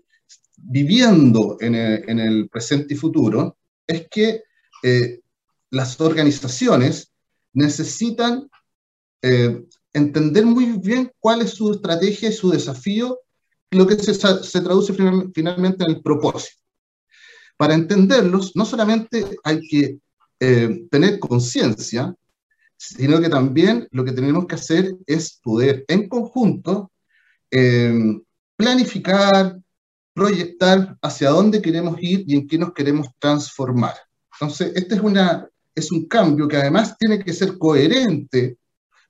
[0.58, 4.44] viviendo en el, presente y futuro, es que
[4.84, 5.20] eh,
[5.70, 7.12] las organizaciones
[7.54, 8.50] necesitan
[9.94, 13.20] entender muy bien cuál es su estrategia y su desafío
[13.74, 14.94] lo que se, traduce
[15.34, 16.62] finalmente en el propósito.
[17.58, 20.00] Para entenderlos, no solamente hay que
[20.40, 22.14] eh, tener conciencia,
[22.88, 26.92] sino que también lo que tenemos que hacer es poder en conjunto
[27.52, 28.22] em,
[28.56, 29.60] planificar,
[30.14, 33.96] proyectar hacia dónde queremos ir y en qué nos queremos transformar.
[34.34, 38.58] Entonces, este es, una, es un cambio que además tiene que ser coherente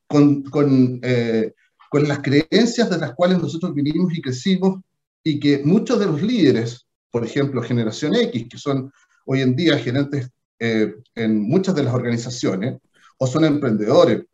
[0.08, 1.54] con, con eh,
[1.94, 4.82] con las creencias de las cuales nosotros vivimos y crecimos
[5.24, 8.92] y que muchos de los líderes, por ejemplo, Generación X, que son
[9.28, 12.80] hoy en día gerentes eh, en muchas de las organizaciones,
[13.24, 14.26] o son emprendedores,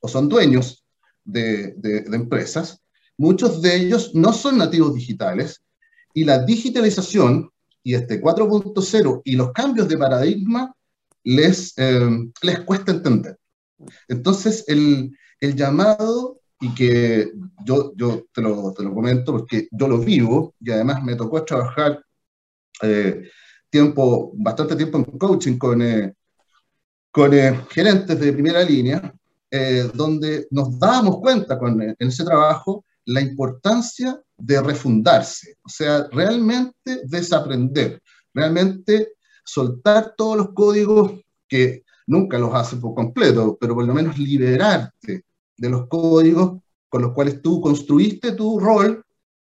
[0.00, 0.82] o son dueños
[1.24, 2.80] de, de, empresas,
[3.18, 5.62] muchos de ellos no son nativos digitales
[6.14, 7.50] y la digitalización
[7.82, 10.74] y este 4.0 y los cambios de paradigma
[11.22, 12.08] les, eh,
[12.40, 13.38] les cuesta entender.
[14.08, 17.30] Entonces, el, el llamado y que
[17.62, 21.44] yo, yo te, lo, te lo comento porque yo lo vivo y además me tocó
[21.44, 22.02] trabajar
[22.80, 23.28] eh,
[23.68, 26.14] tiempo, bastante tiempo en coaching con, eh,
[27.10, 29.14] con eh, gerentes de primera línea,
[29.94, 37.00] donde nos dábamos cuenta con, en ese trabajo la importancia de refundarse, o sea, realmente
[37.04, 38.02] desaprender,
[38.34, 41.12] realmente soltar todos los códigos
[41.48, 45.24] que nunca los hace por completo, pero por lo menos liberarte
[45.56, 49.04] de los códigos con los cuales tú construiste tu rol,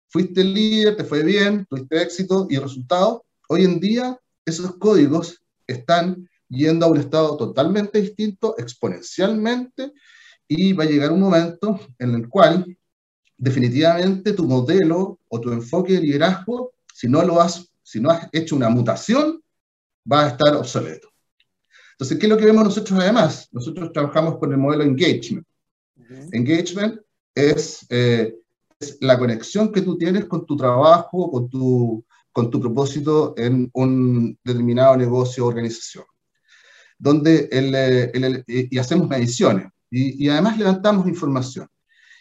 [0.08, 3.24] fuiste el líder, te fue bien, tuviste éxito y resultado.
[3.48, 9.92] Hoy en día esos códigos están yendo a un estado totalmente distinto, exponencialmente,
[10.46, 12.76] y va a llegar un momento en el cual
[13.36, 18.28] definitivamente tu modelo o tu enfoque de liderazgo, si no lo has, si no has
[18.32, 19.42] hecho una mutación,
[20.10, 21.08] va a estar obsoleto.
[21.92, 23.48] Entonces, ¿qué es lo que vemos nosotros además?
[23.52, 25.46] Nosotros trabajamos con el modelo engagement.
[26.32, 27.00] Engagement
[27.34, 28.36] es, eh,
[28.78, 33.68] es, la conexión que tú tienes con tu trabajo, con tu, con tu propósito en
[33.74, 36.04] un determinado negocio o organización,
[36.98, 41.68] donde el, el, y hacemos mediciones y, y además levantamos información.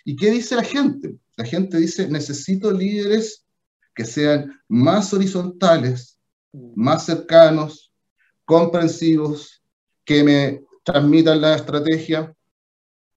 [0.05, 1.15] ¿Y qué dice la gente?
[1.35, 3.45] La gente dice, necesito líderes
[3.93, 6.17] que sean más horizontales,
[6.75, 7.91] más cercanos,
[8.45, 9.61] comprensivos,
[10.05, 12.33] que me transmitan la estrategia,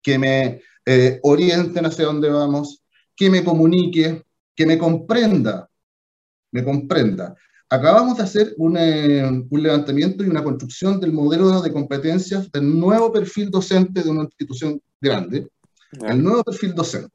[0.02, 2.82] que me eh, orienten hacia dónde vamos,
[3.14, 4.24] que me comunique,
[4.56, 5.70] que me comprenda,
[6.50, 7.36] me comprenda.
[7.72, 12.78] Acabamos de hacer un, eh, un, levantamiento y una construcción del modelo de competencias del
[12.78, 15.48] nuevo perfil docente de una institución grande,
[16.02, 17.14] el nuevo perfil docente.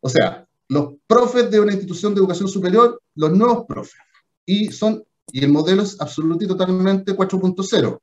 [0.00, 4.00] O sea, los profes de una institución de educación superior, los nuevos profes.
[4.44, 8.00] Y, son, y el modelo es absolutamente y totalmente 4.0.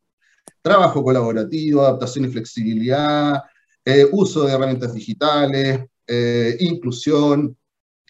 [0.62, 3.44] Trabajo colaborativo, adaptación y flexibilidad,
[3.84, 7.58] eh, uso de herramientas digitales, eh, inclusión,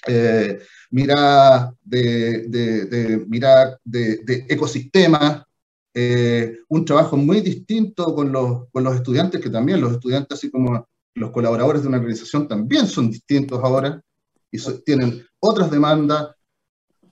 [0.08, 0.60] eh,
[0.91, 3.25] mirada de, de, de,
[3.84, 5.43] de, de ecosistemas,
[6.69, 10.88] un trabajo muy distinto con los, con los estudiantes, que también los estudiantes, así como
[11.15, 14.01] los colaboradores de una organización también son distintos ahora
[14.51, 16.30] y tienen otras demandas,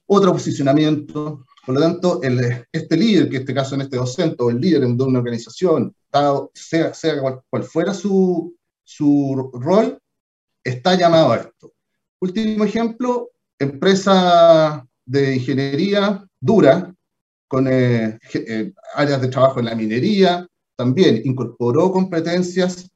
[0.05, 1.45] otro posicionamiento.
[1.65, 4.59] Por lo tanto, el, este líder, que en este caso en este docente, o el
[4.59, 5.93] líder de una organización,
[6.53, 9.99] sea, sea cual, fuera su, su rol,
[10.63, 11.73] está llamado a esto.
[12.21, 16.93] Último ejemplo, empresa de ingeniería dura,
[17.47, 22.89] con eh, eh, áreas de trabajo en la minería, también incorporó competencias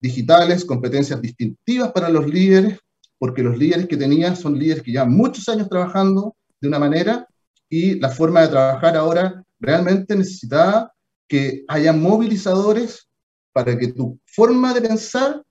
[0.00, 2.78] digitales, competencias distintivas para los líderes,
[3.18, 7.26] porque los líderes que tenía son líderes que llevan muchos años trabajando de una manera
[7.68, 10.92] y la forma de trabajar ahora realmente necesitaba
[11.28, 13.08] que haya movilizadores
[13.52, 15.42] para que tu forma de pensar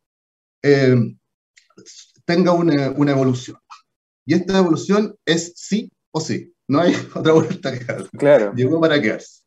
[0.63, 0.95] eh,
[2.23, 3.58] tenga una, una, evolución.
[4.26, 6.54] Y esta evolución es sí o sí.
[6.68, 8.10] No hay otra vuelta que dar.
[8.10, 8.54] Claro.
[8.56, 9.46] Llegó para quedarse.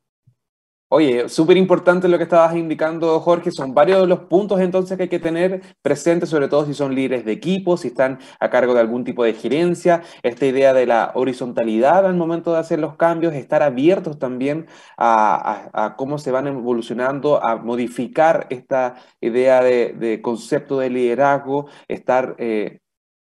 [0.91, 3.51] Oye, súper importante lo que estabas indicando, Jorge.
[3.51, 6.95] Son varios de los puntos entonces que hay que tener presentes, sobre todo si son
[6.95, 10.03] líderes de equipo, si están a cargo de algún tipo de gerencia.
[10.23, 15.95] Esta idea de la horizontalidad al momento de hacer los cambios, estar abiertos también a,
[15.99, 22.81] cómo se van evolucionando, a modificar esta idea de, concepto de liderazgo, estar eh,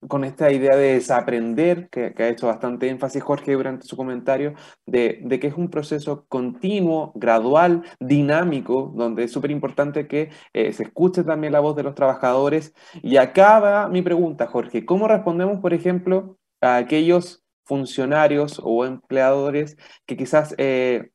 [0.09, 4.55] con esta idea de desaprender, que, ha hecho bastante énfasis Jorge durante su comentario,
[4.87, 10.85] de, que es un proceso continuo, gradual, dinámico, donde es súper importante que eh, se
[10.85, 12.75] escuche también la voz de los trabajadores.
[13.03, 19.77] Y acá va mi pregunta, Jorge, ¿cómo respondemos, por ejemplo, a aquellos funcionarios o empleadores
[20.07, 20.55] que quizás...
[20.59, 21.11] Eh,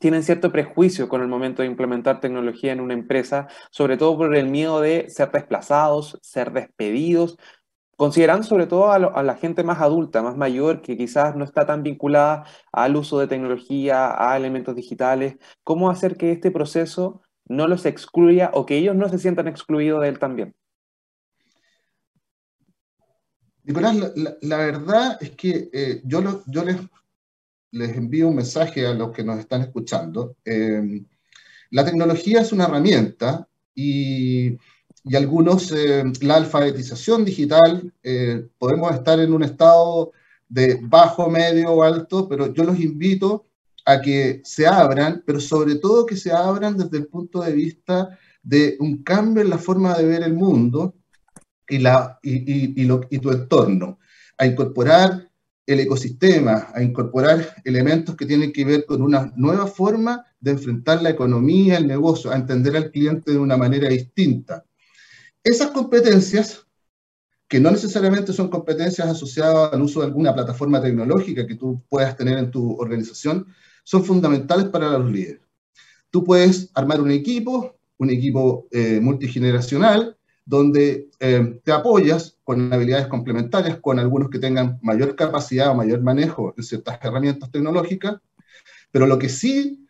[0.00, 4.34] tienen cierto prejuicio con el momento de implementar tecnología en una empresa, sobre todo por
[4.36, 7.36] el miedo de ser desplazados, ser despedidos,
[7.98, 11.82] considerando sobre todo a, la gente más adulta, más mayor, que quizás no está tan
[11.82, 17.86] vinculada al uso de tecnología, a elementos digitales, cómo hacer que este proceso no los
[17.86, 20.54] excluya o que ellos no se sientan excluidos de él también.
[23.64, 23.96] Nicolás,
[24.42, 29.62] la, verdad es que eh, yo, les, envío un mensaje a los que nos están
[29.62, 30.36] escuchando.
[30.44, 31.02] Eh,
[31.70, 34.56] la tecnología es una herramienta y
[35.04, 40.12] y algunos, eh, la alfabetización digital, eh, podemos estar en un estado
[40.48, 43.46] de bajo, medio o alto, pero yo los invito
[43.84, 48.18] a que se abran, pero sobre todo que se abran desde el punto de vista
[48.42, 50.94] de un cambio en la forma de ver el mundo
[51.68, 53.98] y, la, y, y, lo, y tu entorno,
[54.36, 55.28] a incorporar
[55.66, 61.02] el ecosistema, a incorporar elementos que tienen que ver con una nueva forma de enfrentar
[61.02, 64.64] la economía, el negocio, a entender al cliente de una manera distinta.
[65.42, 66.66] Esas competencias,
[67.48, 72.16] que no necesariamente son competencias asociadas al uso de alguna plataforma tecnológica que tú puedas
[72.16, 73.46] tener en tu organización,
[73.84, 75.40] son fundamentales para los líderes.
[76.10, 83.06] Tú puedes armar un equipo, un equipo eh, multigeneracional, donde eh, te apoyas con habilidades
[83.06, 88.16] complementarias, con algunos que tengan mayor capacidad o mayor manejo en ciertas herramientas tecnológicas,
[88.90, 89.86] pero lo que sí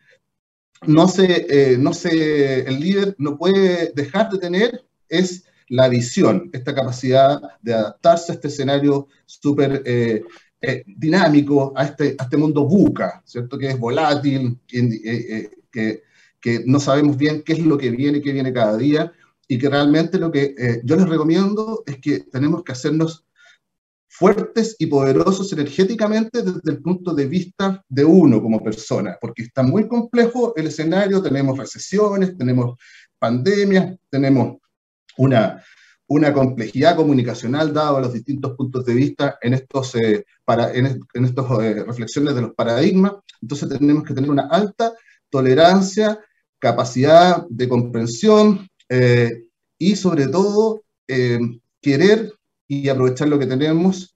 [0.85, 6.49] no se, eh, no se, el líder no puede dejar de tener es la visión,
[6.51, 10.23] esta capacidad de adaptarse a este escenario súper eh,
[10.61, 13.57] eh, dinámico, a este, a este mundo buca, ¿cierto?
[13.57, 16.03] Que es volátil, eh, que,
[16.41, 19.13] que, no sabemos bien qué es lo que viene, qué viene cada día,
[19.47, 23.25] y que realmente lo que yo les recomiendo es que tenemos que hacernos
[24.07, 29.63] fuertes y poderosos energéticamente desde el punto de vista de uno como persona, porque está
[29.63, 32.77] muy complejo el escenario, tenemos recesiones, tenemos
[33.17, 34.57] pandemias, tenemos
[35.19, 35.63] una,
[36.07, 41.83] una complejidad comunicacional dado los distintos puntos de vista en estos, eh, para, en, eh,
[41.85, 43.13] reflexiones de los paradigmas.
[43.41, 44.93] Entonces tenemos que tener una alta
[45.29, 46.19] tolerancia,
[46.57, 49.43] capacidad de comprensión eh,
[49.77, 50.81] y sobre todo
[51.81, 52.33] querer
[52.67, 54.15] y aprovechar lo que tenemos.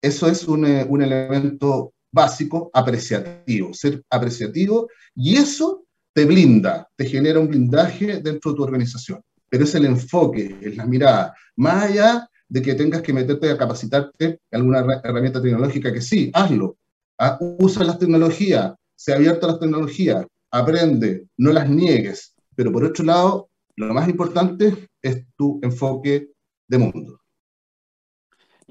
[0.00, 5.84] Eso es un, un elemento básico, apreciativo, ser apreciativo, y eso
[6.14, 9.20] te blinda, te genera un blindaje dentro de tu organización
[9.50, 13.58] pero es el enfoque, es la mirada, más allá de que tengas que meterte a
[13.58, 16.76] capacitarte en alguna herramienta tecnológica que sí, hazlo,
[17.18, 22.84] ah, usa las tecnologías, sea abierto a las tecnologías, aprende, no las niegues, pero por
[22.84, 26.30] otro lado, lo más importante es tu enfoque
[26.68, 27.19] de mundo.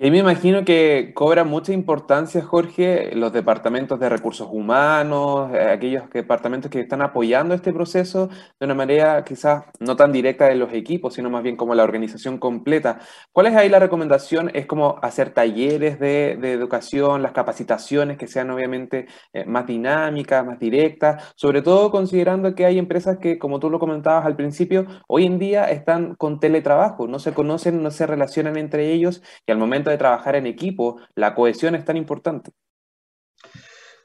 [0.02, 6.10] Y me imagino que cobra mucha importancia, Jorge, los departamentos de recursos humanos, eh, aquellos
[6.10, 10.72] departamentos que están apoyando este proceso de una manera quizás no tan directa de los
[10.72, 13.00] equipos, sino más bien como la organización completa.
[13.34, 14.50] ¿Cuál es ahí la recomendación?
[14.54, 20.60] Es como hacer talleres de, educación, las capacitaciones que sean obviamente eh, más dinámicas, más
[20.60, 25.26] directas, sobre todo considerando que hay empresas que, como tú lo comentabas al principio, hoy
[25.26, 29.58] en día están con teletrabajo, no se conocen, no se relacionan entre ellos y al
[29.58, 32.52] momento de trabajar en equipo, la cohesión es tan importante.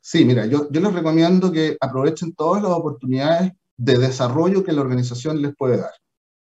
[0.00, 4.82] Sí, mira, yo, yo les recomiendo que aprovechen todas las oportunidades de desarrollo que la
[4.82, 5.92] organización les puede dar.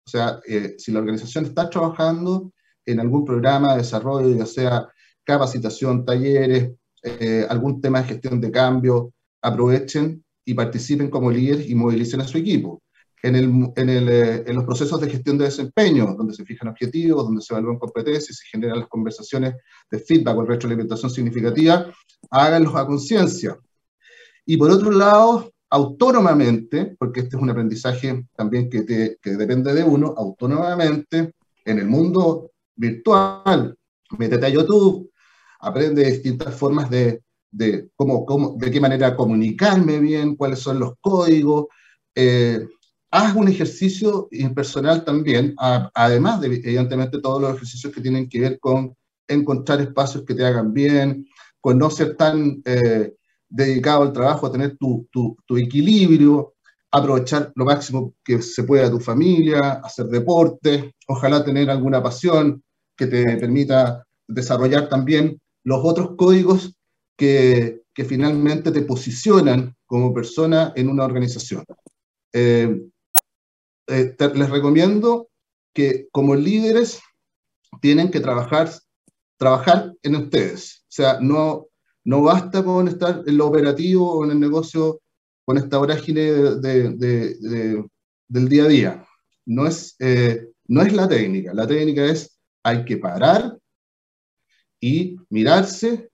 [0.06, 2.52] O sea, eh, si la organización está trabajando
[2.84, 4.86] en algún programa de desarrollo, ya sea
[5.24, 6.70] capacitación, talleres,
[7.02, 9.12] eh, algún tema de gestión de cambio,
[9.42, 12.80] aprovechen y participen como líderes y movilicen a su equipo
[13.34, 17.78] eh, en, los procesos de gestión de desempeño, donde se fijan objetivos, donde se evalúan
[17.78, 19.54] competencias se generan las conversaciones
[19.90, 21.86] de feedback o retroalimentación significativa,
[22.30, 23.58] háganlos a conciencia.
[24.44, 28.82] Y por otro lado, autónomamente, porque este es un aprendizaje también que,
[29.22, 31.32] depende de uno, autónomamente,
[31.64, 33.76] en el mundo virtual,
[34.18, 35.10] métete a YouTube,
[35.60, 41.66] aprende distintas formas de, de, de qué manera comunicarme bien, cuáles son los códigos,
[42.14, 42.66] eh,
[43.16, 45.54] haz un ejercicio impersonal también,
[45.94, 48.94] además de, evidentemente, todos los ejercicios que tienen que ver con
[49.26, 51.26] encontrar espacios que te hagan bien,
[51.58, 53.14] con no ser tan eh,
[53.48, 56.54] dedicado al trabajo, a tener tu, tu, equilibrio,
[56.90, 62.62] aprovechar lo máximo que se pueda tu familia, hacer deporte, ojalá tener alguna pasión
[62.94, 66.76] que te permita desarrollar también los otros códigos
[67.16, 71.64] que, que finalmente te posicionan como persona en una organización.
[72.34, 72.78] Eh,
[73.88, 75.28] eh, les recomiendo
[75.72, 77.00] que como líderes
[77.80, 78.70] tienen que trabajar,
[79.36, 80.82] trabajar en ustedes.
[80.82, 81.66] O sea, no,
[82.04, 85.00] no basta con estar en lo operativo o en el negocio
[85.44, 87.84] con esta vorágine de,
[88.28, 89.06] del día a día.
[89.44, 91.54] No es, eh, no es la técnica.
[91.54, 93.56] La técnica es hay que parar
[94.80, 96.10] y mirarse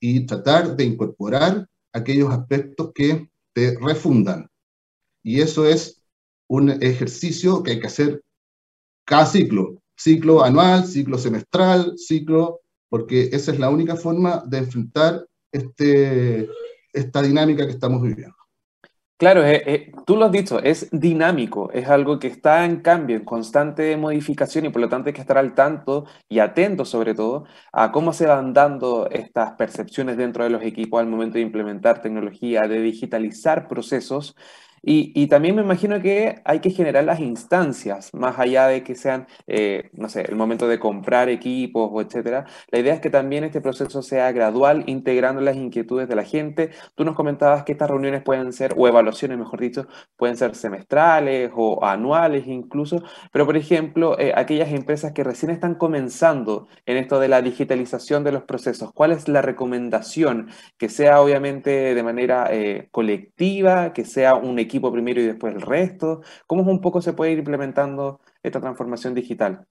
[0.00, 4.48] y tratar de incorporar aquellos aspectos que te refundan.
[5.22, 6.03] Y eso es
[6.48, 8.22] un ejercicio que hay que hacer
[9.04, 15.26] cada ciclo, ciclo anual, ciclo semestral, ciclo, porque esa es la única forma de enfrentar
[15.52, 16.48] este,
[16.92, 18.36] esta dinámica que estamos viviendo.
[19.16, 23.16] Claro, eh, eh, tú lo has dicho, es dinámico, es algo que está en cambio,
[23.16, 27.14] en constante modificación y por lo tanto hay que estar al tanto y atento sobre
[27.14, 31.42] todo a cómo se van dando estas percepciones dentro de los equipos al momento de
[31.42, 34.34] implementar tecnología, de digitalizar procesos
[34.86, 39.26] y, también me imagino que hay que generar las instancias, más allá de que sean,
[39.46, 42.44] eh, no sé, el momento de comprar equipos o etcétera.
[42.70, 46.70] La idea es que también este proceso sea gradual, integrando las inquietudes de la gente.
[46.94, 51.50] Tú nos comentabas que estas reuniones pueden ser, o evaluaciones, mejor dicho, pueden ser semestrales
[51.54, 57.20] o anuales incluso, pero por ejemplo, eh, aquellas empresas que recién están comenzando en esto
[57.20, 60.50] de la digitalización de los procesos, ¿cuál es la recomendación?
[60.78, 65.60] Que sea obviamente de manera eh, colectiva, que sea un equipo primero y después el
[65.60, 66.22] resto?
[66.46, 69.66] ¿Cómo un poco se puede ir implementando esta transformación digital?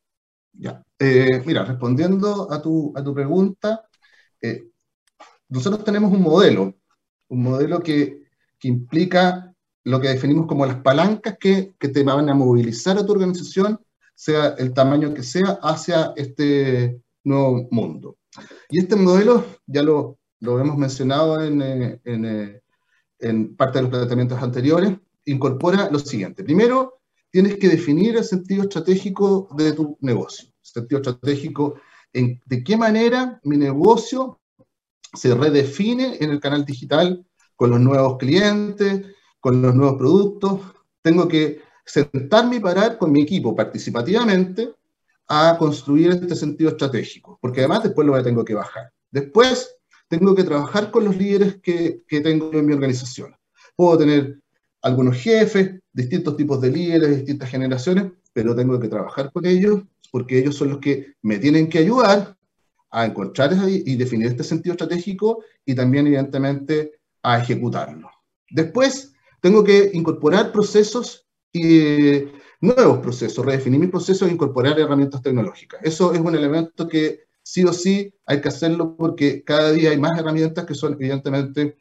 [0.54, 0.84] Ya.
[1.00, 3.88] Eh, mira, respondiendo a tu, a tu pregunta,
[4.42, 4.70] eh,
[5.50, 6.76] nosotros tenemos un modelo,
[7.30, 8.24] un modelo que,
[8.60, 13.06] que, implica lo que definimos como las palancas que, que, te van a movilizar a
[13.06, 13.80] tu organización,
[14.16, 18.18] sea el tamaño que sea, hacia este nuevo mundo.
[18.70, 22.62] Y este modelo, ya lo, lo hemos mencionado en, eh, en,
[23.20, 26.44] en parte de los planteamientos anteriores, incorpora lo siguiente.
[26.44, 27.02] Primero,
[27.32, 30.50] tienes que definir el sentido estratégico de tu negocio.
[30.62, 31.76] Sentido estratégico
[32.14, 34.40] de qué manera mi negocio
[35.14, 39.06] se redefine en el canal digital con los nuevos clientes,
[39.40, 40.62] con los nuevos productos.
[41.02, 44.74] Tengo que sentarme y parar con mi equipo participativamente
[45.28, 48.92] a construir este sentido estratégico, porque además después lo tengo que bajar.
[49.10, 49.76] Después
[50.18, 53.36] tengo que trabajar con los líderes que, que tengo en mi organización.
[53.76, 54.40] Puedo tener
[54.84, 60.38] algunos jefes, distintos tipos de líderes, distintas generaciones, pero tengo que trabajar con ellos porque
[60.38, 62.38] ellos son los que me tienen que ayudar
[62.92, 66.92] a encontrar y definir este sentido estratégico y también, evidentemente,
[67.24, 68.12] a ejecutarlo.
[68.52, 72.26] Después, tengo que incorporar procesos y
[72.62, 75.80] nuevos procesos, redefinir mis procesos e incorporar herramientas tecnológicas.
[75.84, 79.98] Eso es un elemento que sí o sí hay que hacerlo porque cada día hay
[79.98, 81.78] más herramientas que son evidentemente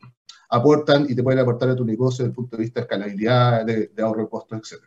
[0.50, 3.64] aportan y te pueden aportar a tu negocio desde el punto de vista de escalabilidad,
[3.64, 4.82] de, ahorro de costos, etc.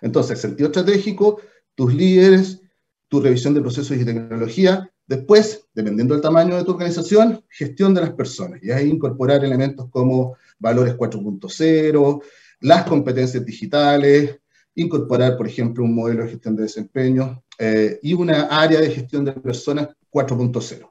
[0.00, 1.40] Entonces, sentido estratégico,
[1.76, 2.60] tus líderes,
[3.06, 8.00] tu revisión de procesos y tecnología, Después, dependiendo del tamaño de tu organización, gestión de
[8.00, 8.62] las personas.
[8.62, 12.22] Y ahí incorporar elementos como valores 4.0,
[12.60, 14.38] las competencias digitales,
[14.74, 19.24] incorporar, por ejemplo, un modelo de gestión de desempeño eh, y una área de gestión
[19.24, 20.90] de personas 4.0.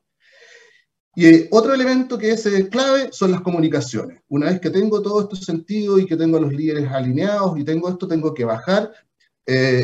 [1.16, 4.22] Y eh, otro elemento que es eh, clave son las comunicaciones.
[4.28, 7.64] Una vez que tengo todo esto sentido y que tengo a los líderes alineados y
[7.64, 8.92] tengo esto, tengo que bajar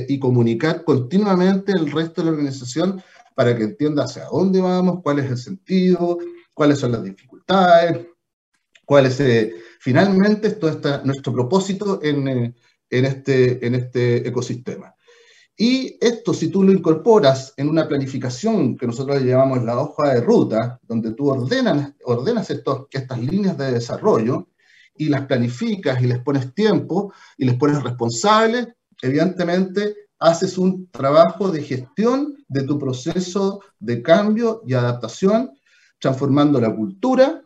[0.08, 3.02] y comunicar continuamente el resto de la organización
[3.34, 6.20] para que entienda hacia dónde vamos, cuál es el sentido,
[6.54, 8.06] cuáles son las dificultades,
[8.86, 9.20] cuál es
[9.80, 12.54] finalmente esto está nuestro propósito en,
[12.90, 14.96] en este, en este ecosistema.
[15.58, 20.14] Y esto, si tú lo incorporas en una planificación que nosotros le llamamos la hoja
[20.14, 24.50] de ruta, donde tú ordenas, ordenas estos, estas líneas de desarrollo
[24.98, 28.68] y las planificas y les pones tiempo y les pones responsables,
[29.02, 35.52] evidentemente haces un trabajo de gestión de tu proceso de cambio y adaptación,
[36.00, 37.42] transformando la cultura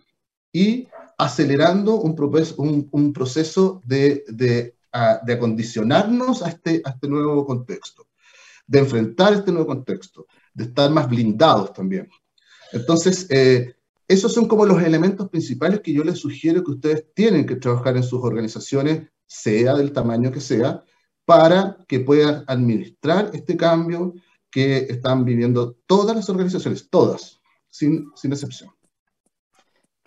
[0.51, 0.87] y
[1.17, 4.75] acelerando un, proceso de
[5.25, 8.07] de acondicionarnos a este, a este nuevo contexto,
[8.65, 12.09] de enfrentar este nuevo contexto, de estar más blindados también.
[12.71, 13.75] Entonces, eh,
[14.07, 17.95] esos son como los elementos principales que yo les sugiero que ustedes tienen que trabajar
[17.95, 20.83] en sus organizaciones, sea del tamaño que sea,
[21.25, 24.15] para que puedan administrar este cambio
[24.49, 28.71] que están viviendo todas las organizaciones, todas, sin, sin excepción.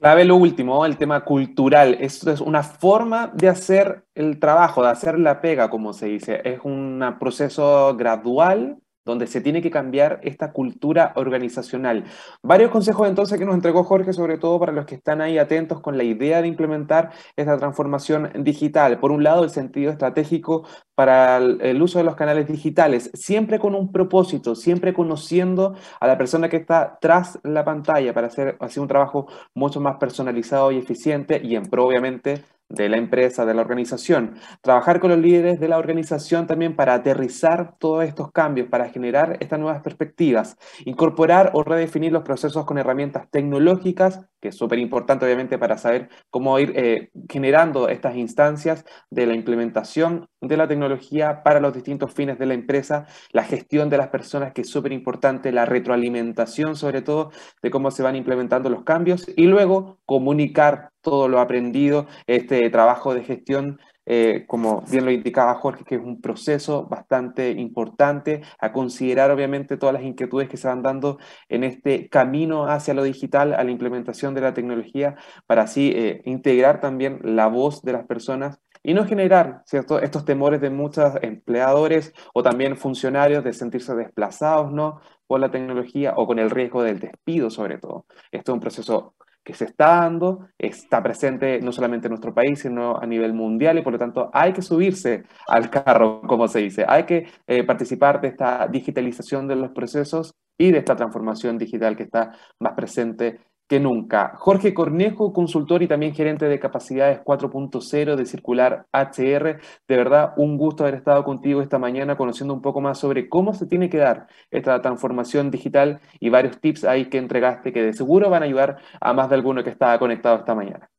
[0.02, 1.96] Clave lo último, el tema cultural.
[2.00, 6.40] Esto es una forma de hacer el trabajo, de hacer la pega, como se dice.
[6.42, 12.04] Es un proceso gradual donde se tiene que cambiar esta cultura organizacional.
[12.42, 15.80] Varios consejos entonces que nos entregó Jorge, sobre todo para los que están ahí atentos
[15.80, 18.98] con la idea de implementar esta transformación digital.
[19.00, 23.74] Por un lado, el sentido estratégico para el, uso de los canales digitales, siempre con
[23.74, 28.78] un propósito, siempre conociendo a la persona que está tras la pantalla para hacer así
[28.78, 33.54] un trabajo mucho más personalizado y eficiente y en pro, obviamente, de la empresa, de
[33.54, 34.34] la organización.
[34.62, 39.36] Trabajar con los líderes de la organización también para aterrizar todos estos cambios, para generar
[39.40, 40.56] estas nuevas perspectivas.
[40.84, 46.08] Incorporar o redefinir los procesos con herramientas tecnológicas, que es súper importante obviamente para saber
[46.30, 52.12] cómo ir eh, generando estas instancias de la implementación de la tecnología para los distintos
[52.12, 56.76] fines de la empresa, la gestión de las personas, que es súper importante, la retroalimentación
[56.76, 57.30] sobre todo
[57.62, 63.14] de cómo se van implementando los cambios y luego comunicar todo lo aprendido, este trabajo
[63.14, 68.72] de gestión, eh, como bien lo indicaba Jorge, que es un proceso bastante importante a
[68.72, 71.18] considerar obviamente todas las inquietudes que se van dando
[71.48, 75.16] en este camino hacia lo digital, a la implementación de la tecnología,
[75.46, 80.00] para así eh, integrar también la voz de las personas y no generar ¿cierto?
[80.00, 85.00] estos temores de muchos empleadores o también funcionarios de sentirse desplazados ¿no?
[85.26, 88.06] por la tecnología o con el riesgo del despido sobre todo.
[88.30, 89.14] Esto es un proceso
[89.44, 93.78] que se está dando, está presente no solamente en nuestro país, sino a nivel mundial
[93.78, 97.64] y por lo tanto hay que subirse al carro, como se dice, hay que eh,
[97.64, 102.74] participar de esta digitalización de los procesos y de esta transformación digital que está más
[102.74, 104.34] presente que nunca.
[104.36, 109.60] Jorge Cornejo, consultor y también gerente de capacidades 4.0 de Circular HR.
[109.88, 113.54] De verdad, un gusto haber estado contigo esta mañana conociendo un poco más sobre cómo
[113.54, 117.94] se tiene que dar esta transformación digital y varios tips ahí que entregaste que de
[117.94, 120.90] seguro van a ayudar a más de alguno que estaba conectado esta mañana.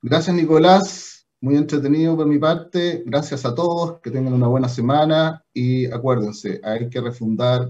[0.00, 1.28] Gracias, Nicolás.
[1.40, 3.04] Muy entretenido por mi parte.
[3.06, 4.00] Gracias a todos.
[4.00, 7.68] Que tengan una buena semana y acuérdense, hay que refundar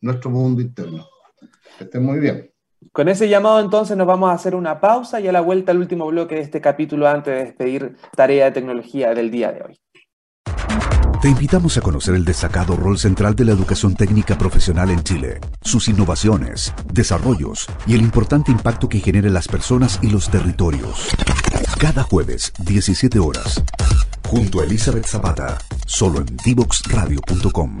[0.00, 1.06] nuestro mundo interno.
[1.78, 2.50] Que estén muy bien.
[2.92, 5.78] Con ese llamado entonces nos vamos a hacer una pausa y a la vuelta al
[5.78, 9.80] último bloque de este capítulo antes de despedir tarea de tecnología del día de hoy.
[11.20, 15.38] Te invitamos a conocer el destacado rol central de la educación técnica profesional en Chile,
[15.60, 21.10] sus innovaciones, desarrollos y el importante impacto que genera en las personas y los territorios.
[21.78, 23.62] Cada jueves, 17 horas,
[24.26, 27.80] junto a Elizabeth Zapata, solo en divoxradio.com.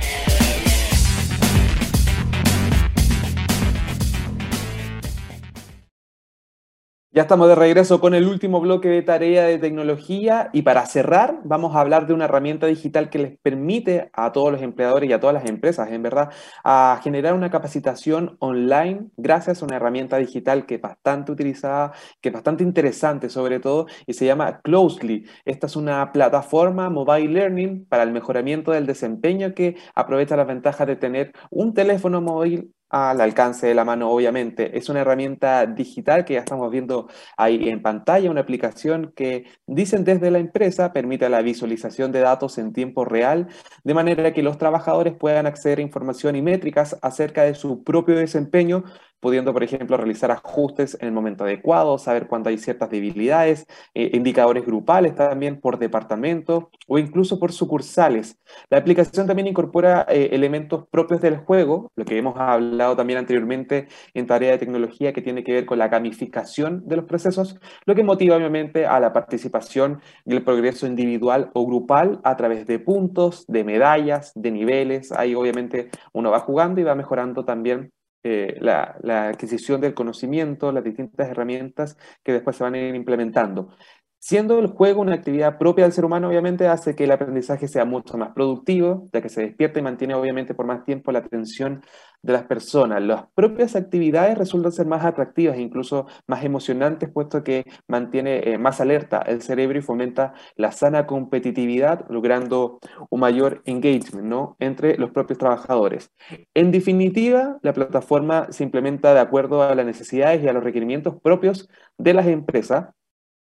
[7.13, 11.41] Ya estamos de regreso con el último bloque de tarea de tecnología y para cerrar
[11.43, 15.13] vamos a hablar de una herramienta digital que les permite a todos los empleadores y
[15.13, 16.29] a todas las empresas, en verdad,
[16.63, 21.91] a generar una capacitación online gracias a una herramienta digital que es bastante utilizada,
[22.21, 25.25] que es bastante interesante sobre todo y se llama Closely.
[25.43, 30.87] Esta es una plataforma mobile learning para el mejoramiento del desempeño que aprovecha las ventajas
[30.87, 34.77] de tener un teléfono móvil al alcance de la mano, obviamente.
[34.77, 40.03] Es una herramienta digital que ya estamos viendo ahí en pantalla, una aplicación que dicen
[40.03, 43.47] desde la empresa permite la visualización de datos en tiempo real,
[43.83, 48.15] de manera que los trabajadores puedan acceder a información y métricas acerca de su propio
[48.15, 48.83] desempeño
[49.21, 54.09] pudiendo, por ejemplo, realizar ajustes en el momento adecuado, saber cuándo hay ciertas debilidades, eh,
[54.13, 58.37] indicadores grupales también por departamento o incluso por sucursales.
[58.69, 63.87] La aplicación también incorpora eh, elementos propios del juego, lo que hemos hablado también anteriormente
[64.13, 67.95] en tarea de tecnología que tiene que ver con la gamificación de los procesos, lo
[67.95, 72.79] que motiva obviamente a la participación y el progreso individual o grupal a través de
[72.79, 75.11] puntos, de medallas, de niveles.
[75.11, 77.91] Ahí obviamente uno va jugando y va mejorando también
[78.23, 78.97] eh, la,
[79.29, 83.75] adquisición del conocimiento, las distintas herramientas que después se van a ir implementando.
[84.23, 87.85] Siendo el juego una actividad propia del ser humano, obviamente hace que el aprendizaje sea
[87.85, 91.81] mucho más productivo, ya que se despierta y mantiene obviamente por más tiempo la atención
[92.21, 93.01] de las personas.
[93.01, 98.59] Las propias actividades resultan ser más atractivas e incluso más emocionantes, puesto que mantiene eh,
[98.59, 104.55] más alerta el cerebro y fomenta la sana competitividad, logrando un mayor engagement ¿no?
[104.59, 106.11] entre los propios trabajadores.
[106.53, 111.19] En definitiva, la plataforma se implementa de acuerdo a las necesidades y a los requerimientos
[111.19, 111.67] propios
[111.97, 112.89] de las empresas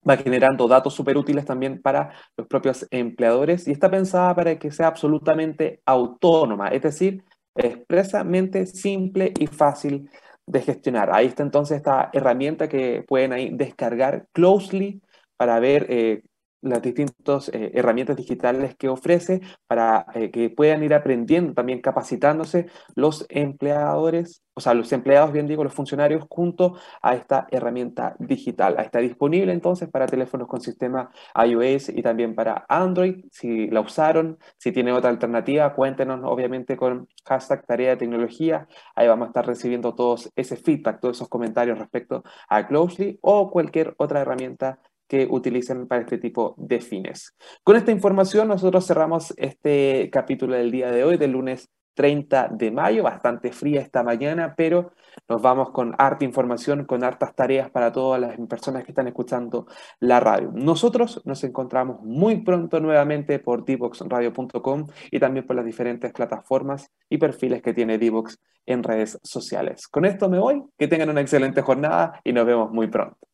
[0.07, 4.71] va generando datos súper útiles también para los propios empleadores y está pensada para que
[4.71, 7.23] sea absolutamente autónoma, es decir,
[7.55, 10.09] expresamente simple y fácil
[10.45, 11.13] de gestionar.
[11.13, 15.01] Ahí está entonces esta herramienta que pueden ahí descargar Closely
[15.37, 16.23] para ver eh,
[16.61, 22.67] las distintas eh, herramientas digitales que ofrece para eh, que puedan ir aprendiendo, también capacitándose
[22.95, 28.75] los empleadores, o sea, los empleados, bien digo, los funcionarios, junto a esta herramienta digital.
[28.79, 33.25] Está disponible entonces para teléfonos con sistema iOS y también para Android.
[33.31, 38.67] Si la usaron, si tiene otra alternativa, cuéntenos obviamente con hashtag tarea de tecnología.
[38.95, 43.49] Ahí vamos a estar recibiendo todos ese feedback, todos esos comentarios respecto a Closely o
[43.51, 44.79] cualquier otra herramienta
[45.11, 47.35] que utilicen para este tipo de fines.
[47.65, 52.71] Con esta información nosotros cerramos este capítulo del día de hoy, del lunes 30 de
[52.71, 54.93] mayo, bastante fría esta mañana, pero
[55.27, 59.67] nos vamos con harta información, con hartas tareas para todas las personas que están escuchando
[59.99, 60.49] la radio.
[60.53, 67.17] Nosotros nos encontramos muy pronto nuevamente por divoxradio.com y también por las diferentes plataformas y
[67.17, 69.89] perfiles que tiene Divox en redes sociales.
[69.89, 73.30] Con esto me voy, que tengan una excelente jornada y nos vemos muy pronto.